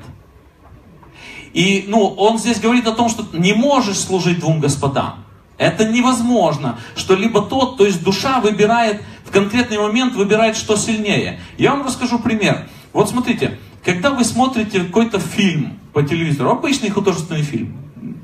[1.54, 5.24] И ну, он здесь говорит о том, что не можешь служить двум господам.
[5.58, 11.40] Это невозможно, что либо тот, то есть душа выбирает в конкретный момент, выбирает, что сильнее.
[11.58, 12.68] Я вам расскажу пример.
[12.92, 17.78] Вот смотрите, когда вы смотрите какой-то фильм по телевизору, обычный художественный фильм,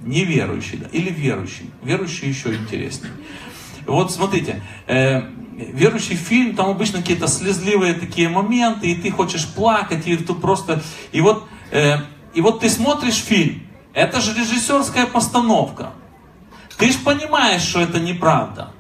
[0.06, 3.14] неверующий, да, или верующий, верующий еще интереснее.
[3.86, 10.08] Вот смотрите, э, верующий фильм, там обычно какие-то слезливые такие моменты, и ты хочешь плакать,
[10.08, 10.82] и тут просто...
[11.12, 11.98] И вот, э,
[12.34, 15.92] и вот ты смотришь фильм, это же режиссерская постановка.
[16.78, 18.72] Ты же понимаешь, что это неправда.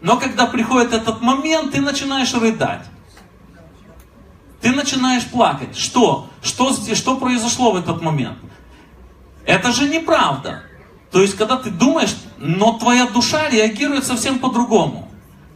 [0.00, 2.86] Но когда приходит этот момент, ты начинаешь рыдать.
[4.60, 5.76] Ты начинаешь плакать.
[5.76, 6.28] Что?
[6.42, 8.38] Что, что произошло в этот момент?
[9.44, 10.62] Это же неправда.
[11.10, 15.09] То есть, когда ты думаешь, но твоя душа реагирует совсем по-другому.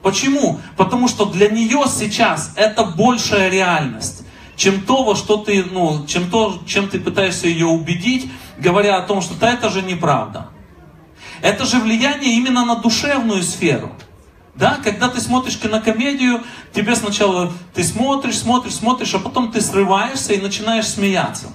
[0.04, 0.60] Почему?
[0.76, 4.20] Потому что для нее сейчас это большая реальность.
[4.54, 9.02] чем то, во что ты, ну, чем то, чем ты пытаешься ее убедить, говоря о
[9.02, 10.48] том, что да, это же неправда.
[11.40, 13.92] Это же влияние именно на душевную сферу.
[14.54, 16.42] Да, когда ты смотришь кинокомедию,
[16.74, 21.46] тебе сначала ты смотришь, смотришь, смотришь, а потом ты срываешься и начинаешь смеяться.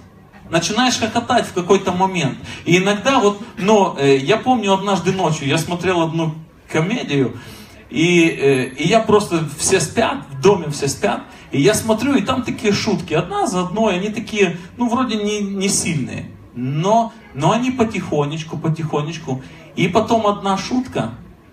[0.49, 2.39] Начинаешь хохотать в какой-то момент.
[2.65, 6.33] И иногда вот, но э, я помню однажды ночью, я смотрел одну
[6.67, 7.39] комедию,
[7.89, 12.21] и, э, и я просто, все спят, в доме все спят, и я смотрю, и
[12.21, 17.51] там такие шутки, одна за одной, они такие, ну, вроде не, не сильные, но, но
[17.51, 19.41] они потихонечку, потихонечку.
[19.75, 21.11] И потом одна шутка,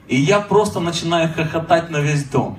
[0.09, 2.59] и я просто начинаю хохотать на весь дом.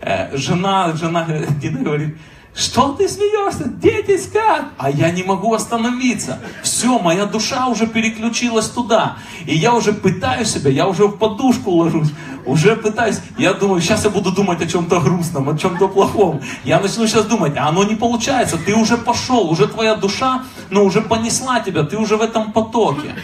[0.00, 1.26] Э, жена, жена
[1.60, 2.16] Дина говорит,
[2.58, 3.68] что ты смеешься?
[3.68, 4.64] Дети спят.
[4.78, 6.40] А я не могу остановиться.
[6.64, 9.18] Все, моя душа уже переключилась туда.
[9.46, 12.08] И я уже пытаюсь себя, я уже в подушку ложусь.
[12.44, 13.20] Уже пытаюсь.
[13.38, 16.40] Я думаю, сейчас я буду думать о чем-то грустном, о чем-то плохом.
[16.64, 18.58] Я начну сейчас думать, а оно не получается.
[18.58, 23.14] Ты уже пошел, уже твоя душа, ну, уже понесла тебя, ты уже в этом потоке.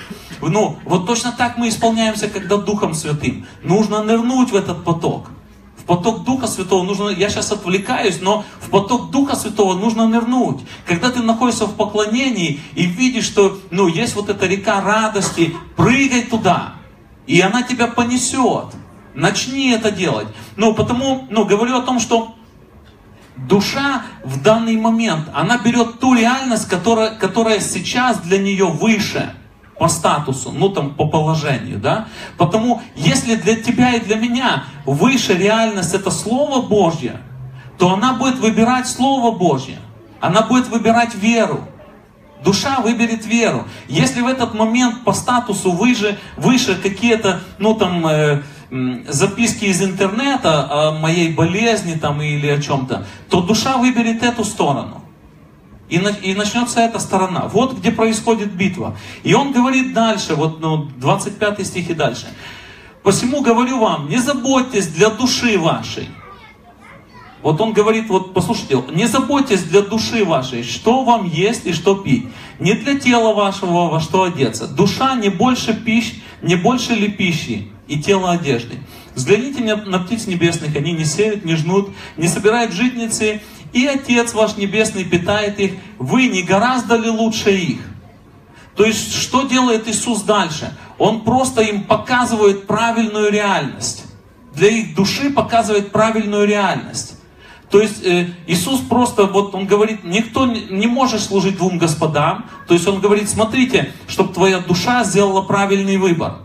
[0.41, 3.47] Ну, вот точно так мы исполняемся, когда Духом Святым.
[3.65, 5.27] Нужно нырнуть в этот поток.
[5.85, 10.61] В поток Духа Святого нужно, я сейчас отвлекаюсь, но в поток Духа Святого нужно нырнуть.
[10.87, 16.23] Когда ты находишься в поклонении и видишь, что ну, есть вот эта река радости, прыгай
[16.23, 16.77] туда,
[17.27, 18.69] и она тебя понесет.
[19.15, 20.29] Начни это делать.
[20.57, 22.35] Ну, потому, ну, говорю о том, что
[23.37, 29.35] душа в данный момент, она берет ту реальность, которая, которая сейчас для нее выше
[29.79, 32.07] по статусу, ну там по положению, да?
[32.37, 37.21] Потому если для тебя и для меня выше реальность это Слово Божье,
[37.79, 39.79] то она будет выбирать Слово Божье.
[40.21, 41.67] Она будет выбирать веру.
[42.45, 43.67] Душа выберет веру.
[43.89, 48.43] Если в этот момент по статусу выше, выше какие-то, ну там, э,
[49.09, 55.04] записки из интернета о моей болезни там или о чем-то, то душа выберет эту сторону.
[55.95, 57.49] И, и начнется эта сторона.
[57.53, 58.97] Вот где происходит битва.
[59.23, 62.27] И он говорит дальше, вот ну, 25 стих и дальше.
[63.05, 66.09] Посему говорю вам, не заботьтесь для души вашей.
[67.43, 71.95] Вот он говорит, вот послушайте, не заботьтесь для души вашей, что вам есть и что
[71.95, 72.27] пить.
[72.59, 74.67] Не для тела вашего, во что одеться.
[74.67, 78.79] Душа не больше пищ, не больше ли пищи и тело одежды.
[79.15, 83.43] Взгляните на птиц небесных, они не сеют, не жнут, не собирают житницы,
[83.75, 87.81] и Отец ваш Небесный питает их, вы не гораздо ли лучше их?
[88.77, 90.77] То есть, что делает Иисус дальше?
[90.99, 94.05] Он просто им показывает правильную реальность.
[94.55, 97.19] Для их души показывает правильную реальность.
[97.71, 102.47] То есть э, Иисус просто, вот Он говорит, никто не, может служить двум господам.
[102.69, 106.37] То есть Он говорит, смотрите, чтобы твоя душа сделала правильный выбор.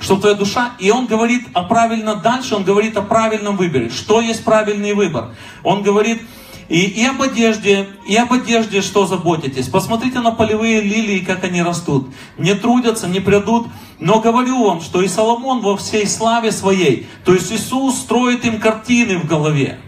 [0.00, 3.90] Чтобы твоя душа, и Он говорит о правильно дальше, Он говорит о правильном выборе.
[3.90, 5.30] Что есть правильный выбор?
[5.62, 6.22] Он говорит,
[6.68, 9.68] и, и об одежде, и об одежде что заботитесь.
[9.68, 12.08] Посмотрите на полевые лилии, как они растут.
[12.36, 13.68] Не трудятся, не придут.
[13.98, 18.60] Но говорю вам, что и Соломон во всей славе своей, то есть Иисус строит им
[18.60, 19.80] картины в голове.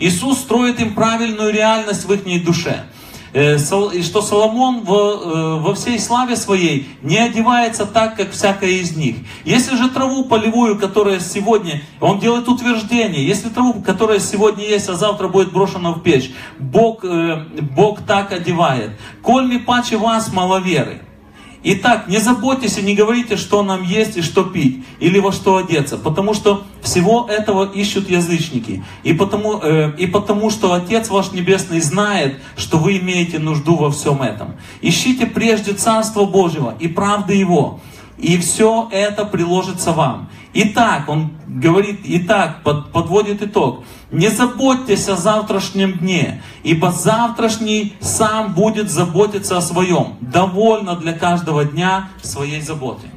[0.00, 2.86] Иисус строит им правильную реальность в их душе.
[3.32, 3.56] Э,
[3.94, 9.16] и что Соломон э, во всей славе своей не одевается так, как всякая из них.
[9.44, 14.94] Если же траву полевую, которая сегодня, он делает утверждение, если траву, которая сегодня есть, а
[14.94, 18.98] завтра будет брошена в печь, Бог, э, Бог так одевает.
[19.22, 21.00] Коль не паче вас маловеры.
[21.64, 25.58] Итак, не заботьтесь и не говорите, что нам есть и что пить, или во что
[25.58, 28.84] одеться, потому что всего этого ищут язычники.
[29.04, 33.90] И потому, э, и потому что Отец ваш Небесный знает, что вы имеете нужду во
[33.90, 34.56] всем этом.
[34.80, 37.80] Ищите прежде Царство Божьего и правды Его,
[38.18, 40.30] и все это приложится вам.
[40.54, 43.84] Итак, он говорит, итак, под, подводит итог.
[44.10, 50.16] Не заботьтесь о завтрашнем дне, ибо завтрашний сам будет заботиться о своем.
[50.20, 53.08] Довольно для каждого дня своей заботы.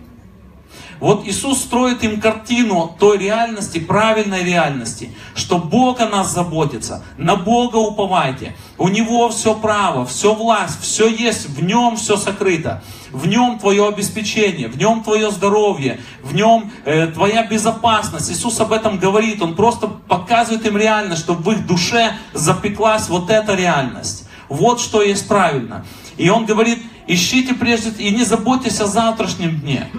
[1.00, 7.36] Вот Иисус строит им картину той реальности, правильной реальности, что Бог о нас заботится, на
[7.36, 12.82] Бога уповайте, у Него все право, все власть, все есть, в Нем все сокрыто,
[13.16, 18.30] в Нем твое обеспечение, в Нем твое здоровье, в Нем э, твоя безопасность.
[18.30, 23.30] Иисус об этом говорит, Он просто показывает им реальность, чтобы в их душе запеклась вот
[23.30, 24.28] эта реальность.
[24.50, 25.86] Вот что есть правильно.
[26.18, 29.90] И Он говорит, ищите прежде и не заботьтесь о завтрашнем дне.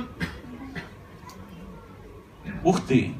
[2.64, 3.14] Ух ты!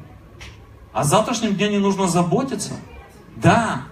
[0.92, 2.74] О завтрашнем дне не нужно заботиться?
[3.36, 3.82] Да.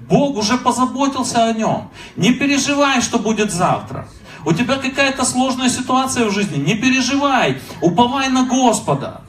[0.00, 1.90] Бог уже позаботился о нем.
[2.16, 4.06] Не переживай, что будет завтра.
[4.44, 6.58] У тебя какая-то сложная ситуация в жизни.
[6.58, 7.60] Не переживай.
[7.80, 9.22] Уповай на Господа.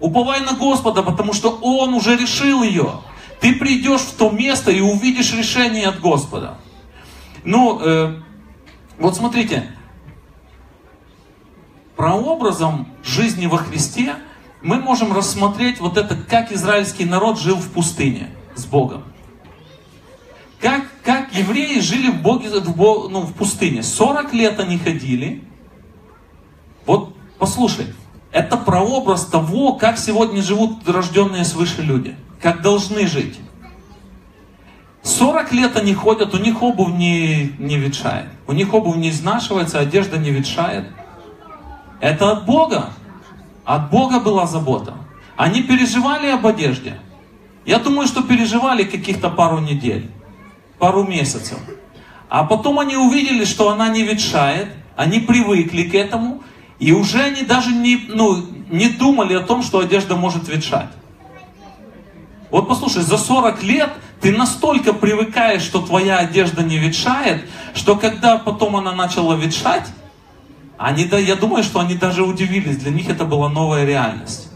[0.00, 3.00] Уповай на Господа, потому что Он уже решил ее.
[3.40, 6.56] Ты придешь в то место и увидишь решение от Господа.
[7.44, 8.20] Ну, э,
[8.98, 9.70] вот смотрите,
[11.96, 14.16] прообразом жизни во Христе
[14.62, 19.04] мы можем рассмотреть вот это, как израильский народ жил в пустыне с Богом.
[20.60, 23.82] Как, как евреи жили в, Боге, в, ну, в пустыне.
[23.82, 25.42] 40 лет они ходили.
[26.86, 27.86] Вот послушай,
[28.32, 32.16] это прообраз того, как сегодня живут рожденные свыше люди.
[32.40, 33.38] Как должны жить.
[35.02, 38.28] 40 лет они ходят, у них обувь не, не ветшает.
[38.46, 40.86] У них обувь не изнашивается, одежда не ветшает.
[42.00, 42.90] Это от Бога.
[43.64, 44.94] От Бога была забота.
[45.36, 46.98] Они переживали об одежде.
[47.66, 50.10] Я думаю, что переживали каких-то пару недель,
[50.84, 51.58] пару месяцев.
[52.28, 56.42] А потом они увидели, что она не ветшает, они привыкли к этому,
[56.78, 60.90] и уже они даже не, ну, не думали о том, что одежда может ветшать.
[62.50, 68.36] Вот послушай, за 40 лет ты настолько привыкаешь, что твоя одежда не ветшает, что когда
[68.36, 69.88] потом она начала ветшать,
[70.76, 74.50] они, да, я думаю, что они даже удивились, для них это была новая реальность.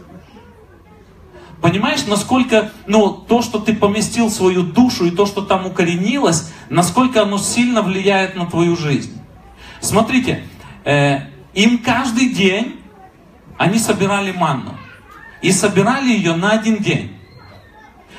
[1.61, 7.21] Понимаешь, насколько, ну, то, что ты поместил свою душу и то, что там укоренилось, насколько
[7.21, 9.19] оно сильно влияет на твою жизнь.
[9.81, 10.43] Смотрите,
[10.85, 11.19] э,
[11.53, 12.79] им каждый день
[13.57, 14.75] они собирали манну.
[15.41, 17.15] И собирали ее на один день.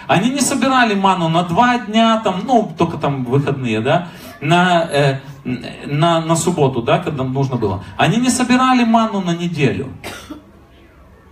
[0.06, 4.08] Они не собирали ману на два дня, там, ну, только там выходные, да,
[4.40, 7.84] на, э, на, на субботу, да, когда нужно было.
[7.96, 9.88] Они не собирали ману на неделю.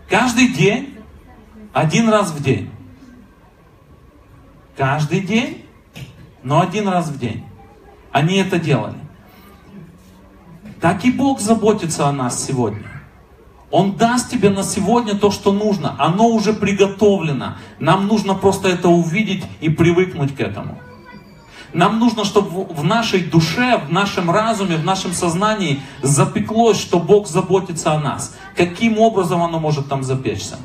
[0.08, 0.94] Каждый день,
[1.78, 2.70] один раз в день.
[4.76, 5.64] Каждый день,
[6.42, 7.44] но один раз в день.
[8.10, 8.98] Они это делали.
[10.80, 12.88] Так и Бог заботится о нас сегодня.
[13.70, 15.94] Он даст тебе на сегодня то, что нужно.
[15.98, 17.58] Оно уже приготовлено.
[17.78, 20.78] Нам нужно просто это увидеть и привыкнуть к этому.
[21.72, 27.28] Нам нужно, чтобы в нашей душе, в нашем разуме, в нашем сознании запеклось, что Бог
[27.28, 28.34] заботится о нас.
[28.56, 30.56] Каким образом оно может там запечься?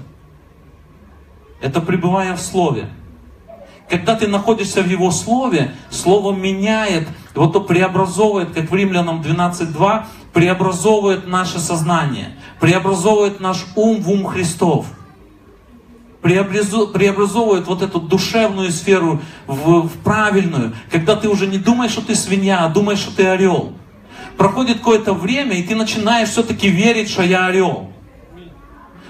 [1.63, 2.89] Это пребывая в Слове.
[3.89, 10.03] Когда ты находишься в Его Слове, Слово меняет, вот то преобразовывает, как в Римлянам 12.2,
[10.33, 14.87] преобразовывает наше сознание, преобразовывает наш ум в ум Христов–
[16.23, 22.15] преобразовывает вот эту душевную сферу в, в правильную, когда ты уже не думаешь, что ты
[22.15, 23.73] свинья, а думаешь, что ты орел.
[24.37, 27.91] Проходит какое-то время, и ты начинаешь все-таки верить, что я орел.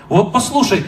[0.10, 0.86] Вот послушай,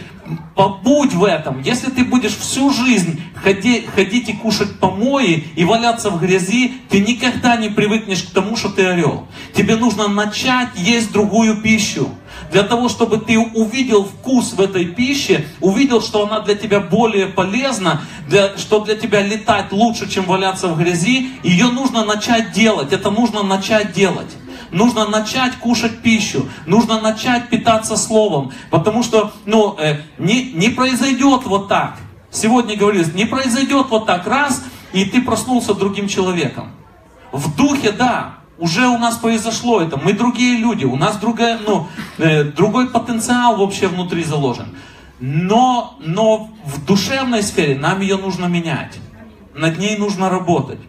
[0.56, 1.62] побудь в этом.
[1.62, 7.00] Если ты будешь всю жизнь ходить, ходить и кушать помои и валяться в грязи, ты
[7.00, 9.28] никогда не привыкнешь к тому, что ты орел.
[9.54, 12.10] Тебе нужно начать есть другую пищу.
[12.52, 17.28] Для того, чтобы ты увидел вкус в этой пище, увидел, что она для тебя более
[17.28, 22.94] полезна, для, что для тебя летать лучше, чем валяться в грязи, ее нужно начать делать.
[22.94, 24.30] Это нужно начать делать.
[24.72, 31.46] Нужно начать кушать пищу, нужно начать питаться словом, потому что ну, э, не, не произойдет
[31.46, 31.98] вот так.
[32.32, 34.64] Сегодня говорилось, не произойдет вот так раз,
[34.94, 36.72] и ты проснулся другим человеком.
[37.32, 39.98] В духе, да, уже у нас произошло это.
[39.98, 41.88] Мы другие люди, у нас другая, ну,
[42.18, 44.76] э, другой потенциал вообще внутри заложен.
[45.20, 48.98] Но, но в душевной сфере нам ее нужно менять.
[49.54, 50.80] Над ней нужно работать.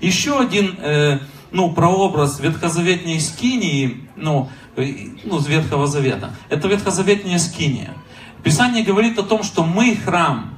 [0.00, 1.18] Еще один э,
[1.52, 4.86] ну, прообраз ветхозаветней скинии, ну, э,
[5.24, 6.30] ну, с Ветхого Завета.
[6.48, 7.94] Это ветхозаветная скиния.
[8.42, 10.56] Писание говорит о том, что мы храм,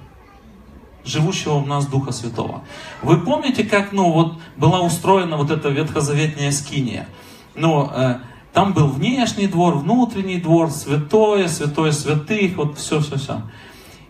[1.05, 2.63] живущего в нас Духа Святого.
[3.03, 7.09] Вы помните, как ну, вот, была устроена вот эта ветхозаветная скиния?
[7.55, 8.19] Ну, э,
[8.53, 13.43] там был внешний двор, внутренний двор, святое, святое святых, вот все-все-все.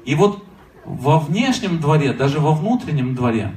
[0.05, 0.45] И вот
[0.85, 3.55] во внешнем дворе, даже во внутреннем дворе,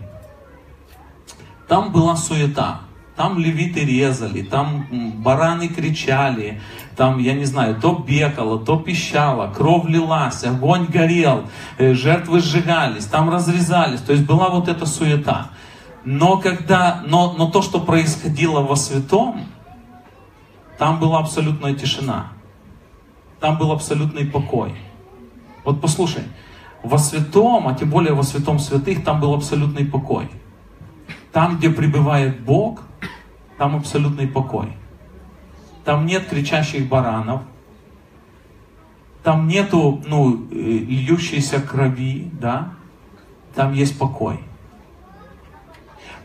[1.67, 2.81] там была суета.
[3.15, 4.87] Там левиты резали, там
[5.21, 6.61] бараны кричали,
[6.97, 11.45] там, я не знаю, то бекало, то пищало, кровь лилась, огонь горел,
[11.77, 14.01] э, жертвы сжигались, там разрезались.
[14.01, 15.51] То есть была вот эта суета.
[16.03, 19.45] Но когда, но, но то, что происходило во святом,
[20.77, 22.33] там была абсолютная тишина.
[23.39, 24.75] Там был абсолютный покой.
[25.63, 26.23] Вот послушай,
[26.83, 30.29] во святом, а тем более во святом святых, там был абсолютный покой.
[31.31, 32.84] Там, где пребывает Бог,
[33.57, 34.73] там абсолютный покой.
[35.83, 37.41] Там нет кричащих баранов,
[39.23, 42.73] там нету, ну, э, льющейся крови, да,
[43.55, 44.39] там есть покой.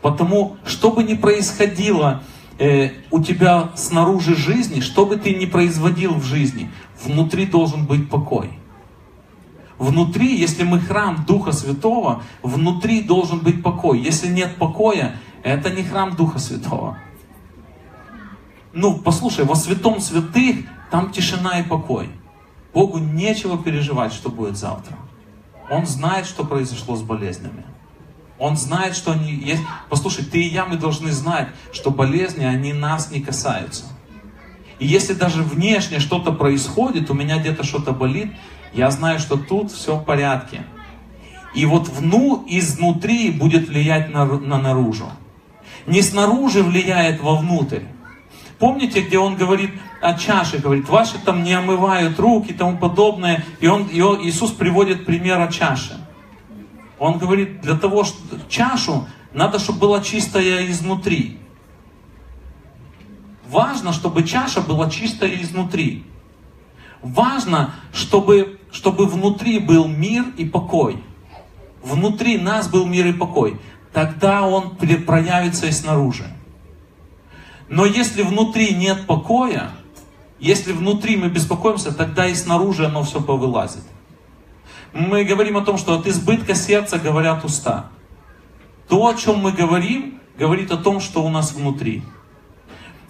[0.01, 2.23] Потому, что бы ни происходило
[2.59, 6.69] э, у тебя снаружи жизни, что бы ты ни производил в жизни,
[7.03, 8.51] внутри должен быть покой.
[9.77, 13.99] Внутри, если мы храм Духа Святого, внутри должен быть покой.
[13.99, 16.99] Если нет покоя, это не храм Духа Святого.
[18.73, 22.09] Ну, послушай, во святом святых там тишина и покой.
[22.73, 24.97] Богу нечего переживать, что будет завтра.
[25.69, 27.65] Он знает, что произошло с болезнями.
[28.39, 29.61] Он знает, что они есть.
[29.89, 33.85] Послушай, ты и я, мы должны знать, что болезни, они нас не касаются.
[34.79, 38.31] И если даже внешне что-то происходит, у меня где-то что-то болит,
[38.73, 40.63] я знаю, что тут все в порядке.
[41.53, 45.09] И вот вну изнутри будет влиять на, на наружу.
[45.85, 47.83] Не снаружи влияет вовнутрь.
[48.61, 53.43] Помните, где он говорит о чаше, говорит, ваши там не омывают руки и тому подобное.
[53.59, 55.99] И, он, и он, Иисус приводит пример о чаше.
[56.99, 61.39] Он говорит, для того, что чашу надо, чтобы была чистая изнутри.
[63.49, 66.05] Важно, чтобы чаша была чистая изнутри.
[67.01, 71.03] Важно, чтобы, чтобы внутри был мир и покой.
[71.81, 73.59] Внутри нас был мир и покой.
[73.91, 76.31] Тогда он проявится и снаружи.
[77.71, 79.71] Но если внутри нет покоя,
[80.41, 83.83] если внутри мы беспокоимся, тогда и снаружи оно все повылазит.
[84.91, 87.85] Мы говорим о том, что от избытка сердца говорят уста.
[88.89, 92.03] То, о чем мы говорим, говорит о том, что у нас внутри.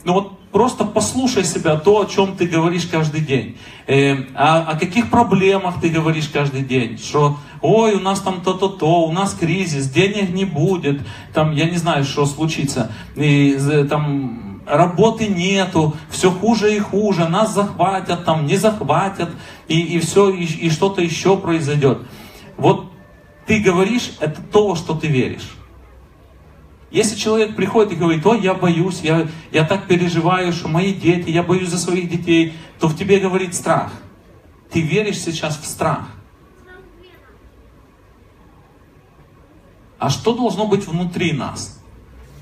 [0.04, 3.58] Ну вот просто послушай себя, то, о чем ты говоришь каждый день.
[3.88, 7.00] Э, о, о каких проблемах ты говоришь каждый день.
[7.00, 11.02] Что, ой, у нас там то-то-то, у нас кризис, денег не будет,
[11.34, 12.92] там, я не знаю, что случится.
[13.16, 13.58] И,
[13.90, 19.30] там, работы нету, все хуже и хуже, нас захватят, там, не захватят,
[19.68, 22.00] и, и все, и, и что-то еще произойдет.
[22.58, 22.92] Вот
[23.46, 25.52] ты говоришь, это то, что ты веришь.
[26.92, 31.30] Если человек приходит и говорит, ой, я боюсь, я, я так переживаю, что мои дети,
[31.30, 33.94] я боюсь за своих детей, то в тебе говорит страх.
[34.70, 36.08] Ты веришь сейчас в страх.
[40.00, 41.81] А что должно быть внутри нас?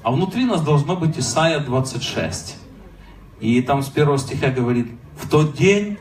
[0.03, 2.55] А внутри нас должно быть Исаия 26.
[3.39, 5.97] И там с первого стиха говорит, в тот день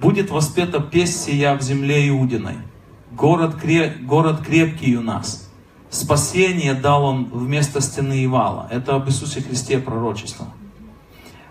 [0.00, 2.56] будет воспета песнь сия в земле Иудиной.
[3.12, 3.56] Город,
[4.02, 5.48] город крепкий у нас
[5.90, 8.68] Спасение дал он вместо стены и вала.
[8.70, 10.48] Это об Иисусе Христе пророчество.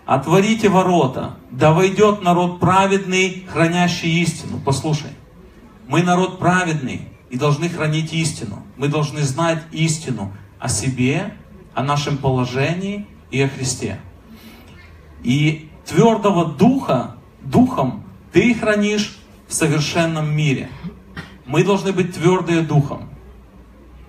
[0.06, 4.60] Отворите ворота, да войдет народ праведный, хранящий истину.
[4.64, 5.10] Послушай,
[5.88, 8.62] мы народ праведный и должны хранить истину.
[8.76, 11.34] Мы должны знать истину о себе,
[11.74, 14.00] о нашем положении и о Христе.
[15.22, 20.68] И твердого духа, духом ты хранишь в совершенном мире.
[21.46, 23.08] Мы должны быть твердые духом.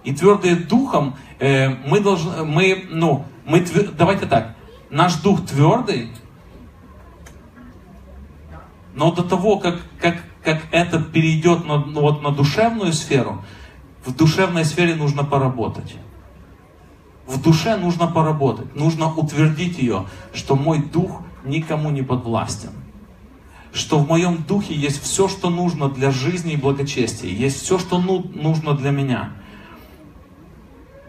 [0.04, 4.56] И твердые духом э, мы должны, мы, ну, мы, твер, давайте так,
[4.90, 6.12] наш дух твердый,
[8.94, 13.44] но до того, как, как, как это перейдет на, ну, вот, на душевную сферу,
[14.06, 15.96] в душевной сфере нужно поработать.
[17.30, 22.72] В душе нужно поработать, нужно утвердить ее, что мой дух никому не подвластен.
[23.72, 28.00] Что в моем духе есть все, что нужно для жизни и благочестия, есть все, что
[28.00, 29.34] ну, нужно для меня.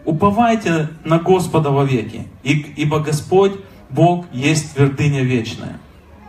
[0.05, 3.53] Уповайте на Господа вовеки, ибо Господь,
[3.89, 5.79] Бог, есть твердыня вечная.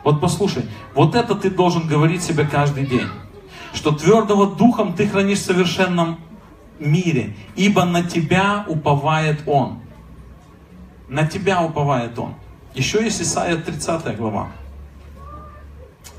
[0.05, 0.65] Вот послушай,
[0.95, 3.09] вот это ты должен говорить себе каждый день.
[3.75, 6.19] Что твердого духом ты хранишь в совершенном
[6.79, 9.82] мире, ибо на тебя уповает Он.
[11.13, 12.35] На тебя уповает Он.
[12.75, 14.51] Еще есть Исайя 30 глава,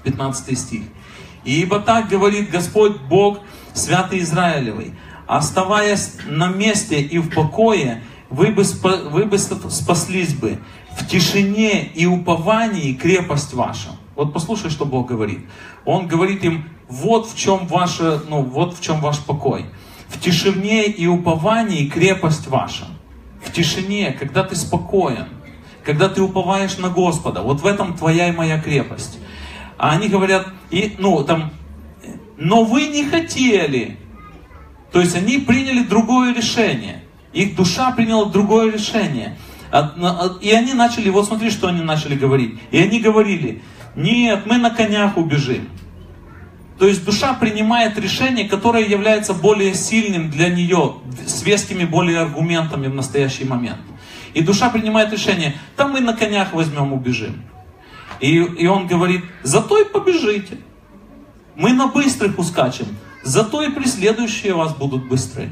[0.04, 0.84] 15 стих.
[1.44, 3.40] «Ибо так говорит Господь Бог,
[3.74, 4.94] святый Израилевый,
[5.26, 8.64] Оставаясь на месте и в покое, вы бы,
[9.10, 10.60] вы бы спаслись бы.
[10.96, 13.90] В тишине и уповании крепость ваша.
[14.16, 15.40] Вот послушай, что Бог говорит.
[15.86, 19.66] Он говорит им, вот в чем ваше, ну, вот в чем ваш покой.
[20.08, 22.93] В тишине и уповании крепость ваша.
[23.54, 25.28] Тишине, когда ты спокоен,
[25.84, 29.20] когда ты уповаешь на Господа, вот в этом твоя и моя крепость.
[29.78, 31.52] А они говорят, и, ну, там,
[32.38, 33.98] но вы не хотели,
[34.92, 37.04] то есть они приняли другое решение.
[37.34, 39.38] Их душа приняла другое решение.
[40.42, 42.60] И они начали, вот смотри, что они начали говорить.
[42.72, 43.64] И они говорили,
[43.96, 45.68] нет, мы на конях убежим.
[46.84, 52.88] То есть душа принимает решение, которое является более сильным для нее, с вескими более аргументами
[52.88, 53.80] в настоящий момент.
[54.34, 57.42] И душа принимает решение, там мы на конях возьмем, убежим.
[58.20, 60.58] И, и он говорит, зато и побежите.
[61.56, 62.88] Мы на быстрых ускачем.
[63.24, 65.52] Зато и преследующие вас будут быстры.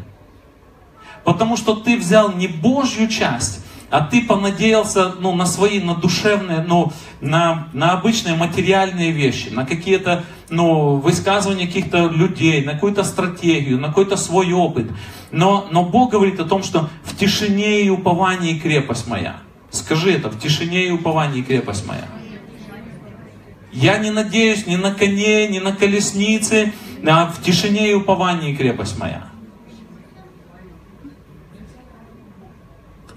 [1.23, 6.63] Потому что ты взял не Божью часть, а ты понадеялся ну, на свои, на душевные,
[6.65, 13.79] ну, на, на обычные материальные вещи, на какие-то ну, высказывания каких-то людей, на какую-то стратегию,
[13.79, 14.89] на какой-то свой опыт.
[15.31, 19.35] Но, но Бог говорит о том, что в тишине и уповании крепость моя.
[19.71, 22.07] Скажи это, в тишине и уповании крепость моя.
[23.73, 26.73] Я не надеюсь ни на коне, ни на колеснице,
[27.05, 29.30] а в тишине и уповании крепость моя.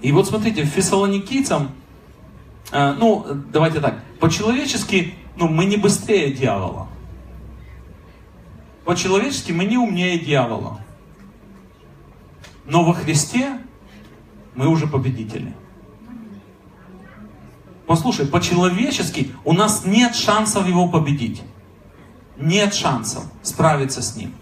[0.05, 1.71] И вот смотрите, Фессалоникийцам,
[2.71, 6.87] э, ну, давайте так, по-человечески, ну, мы не быстрее дьявола.
[8.83, 10.79] По-человечески мы не умнее дьявола.
[12.65, 13.59] Но во Христе
[14.53, 15.55] мы уже победители.
[17.87, 21.41] Послушай, по-человечески у нас нет шансов его победить.
[22.37, 24.35] Нет шансов справиться с ним.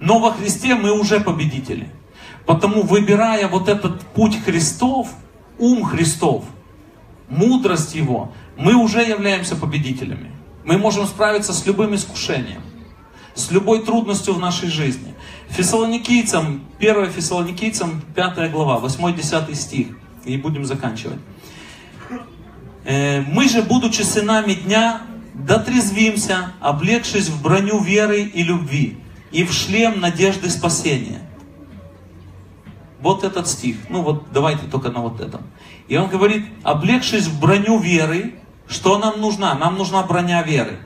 [0.00, 1.90] Но во Христе мы уже победители.
[2.48, 5.08] Потому выбирая вот этот путь Христов,
[5.58, 6.46] ум Христов,
[7.28, 10.32] мудрость Его, мы уже являемся победителями.
[10.64, 12.62] Мы можем справиться с любым искушением,
[13.34, 15.14] с любой трудностью в нашей жизни.
[15.50, 19.88] Фессалоникийцам, 1 Фессалоникийцам, 5 глава, 8-10 стих,
[20.24, 21.20] и будем заканчивать.
[22.86, 25.02] «Э, «Мы же, будучи сынами дня,
[25.34, 28.96] дотрезвимся, облегшись в броню веры и любви,
[29.32, 31.27] и в шлем надежды спасения».
[33.00, 33.76] Вот этот стих.
[33.88, 35.42] Ну вот давайте только на вот этом.
[35.86, 38.34] И он говорит, облегшись в броню веры,
[38.66, 39.54] что нам нужна?
[39.54, 40.78] Нам нужна броня веры.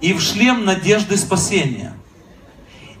[0.00, 1.94] И в шлем надежды спасения.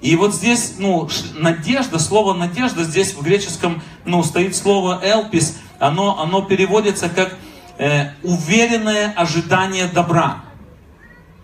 [0.00, 6.20] И вот здесь, ну, надежда, слово надежда, здесь в греческом, ну, стоит слово элпис, оно,
[6.20, 7.34] оно переводится как
[7.78, 10.44] э, уверенное ожидание добра.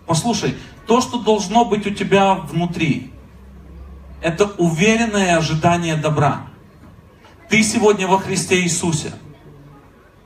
[0.05, 0.55] Послушай,
[0.87, 3.12] то, что должно быть у тебя внутри,
[4.23, 6.47] это уверенное ожидание добра.
[7.49, 9.13] Ты сегодня во Христе Иисусе.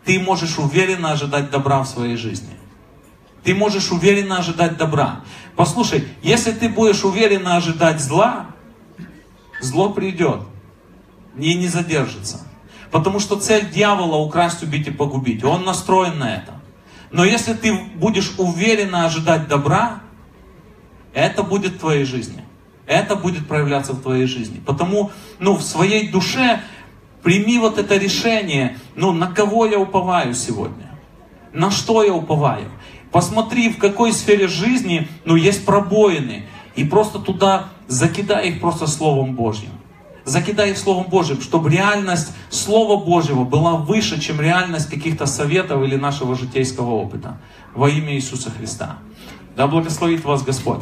[0.05, 2.55] Ты можешь уверенно ожидать добра в своей жизни.
[3.43, 5.21] Ты можешь уверенно ожидать добра.
[5.55, 8.51] Послушай, если ты будешь уверенно ожидать зла,
[9.61, 10.41] зло придет
[11.35, 12.41] и не задержится.
[12.91, 15.43] Потому что цель дьявола украсть, убить и погубить.
[15.43, 16.61] Он настроен на это.
[17.11, 20.01] Но если ты будешь уверенно ожидать добра,
[21.13, 22.46] это будет в твоей жизни.
[22.87, 24.61] Это будет проявляться в твоей жизни.
[24.65, 26.61] Потому, ну, в своей душе
[27.21, 30.89] прими вот это решение, ну, на кого я уповаю сегодня?
[31.51, 32.71] На что я уповаю?
[33.11, 36.45] Посмотри, в какой сфере жизни, ну, есть пробоины.
[36.75, 39.71] И просто туда закидай их просто Словом Божьим.
[40.23, 45.95] Закидай их Словом Божьим, чтобы реальность Слова Божьего была выше, чем реальность каких-то советов или
[45.95, 47.39] нашего житейского опыта.
[47.73, 48.97] Во имя Иисуса Христа.
[49.55, 50.75] Да благословит вас Господь.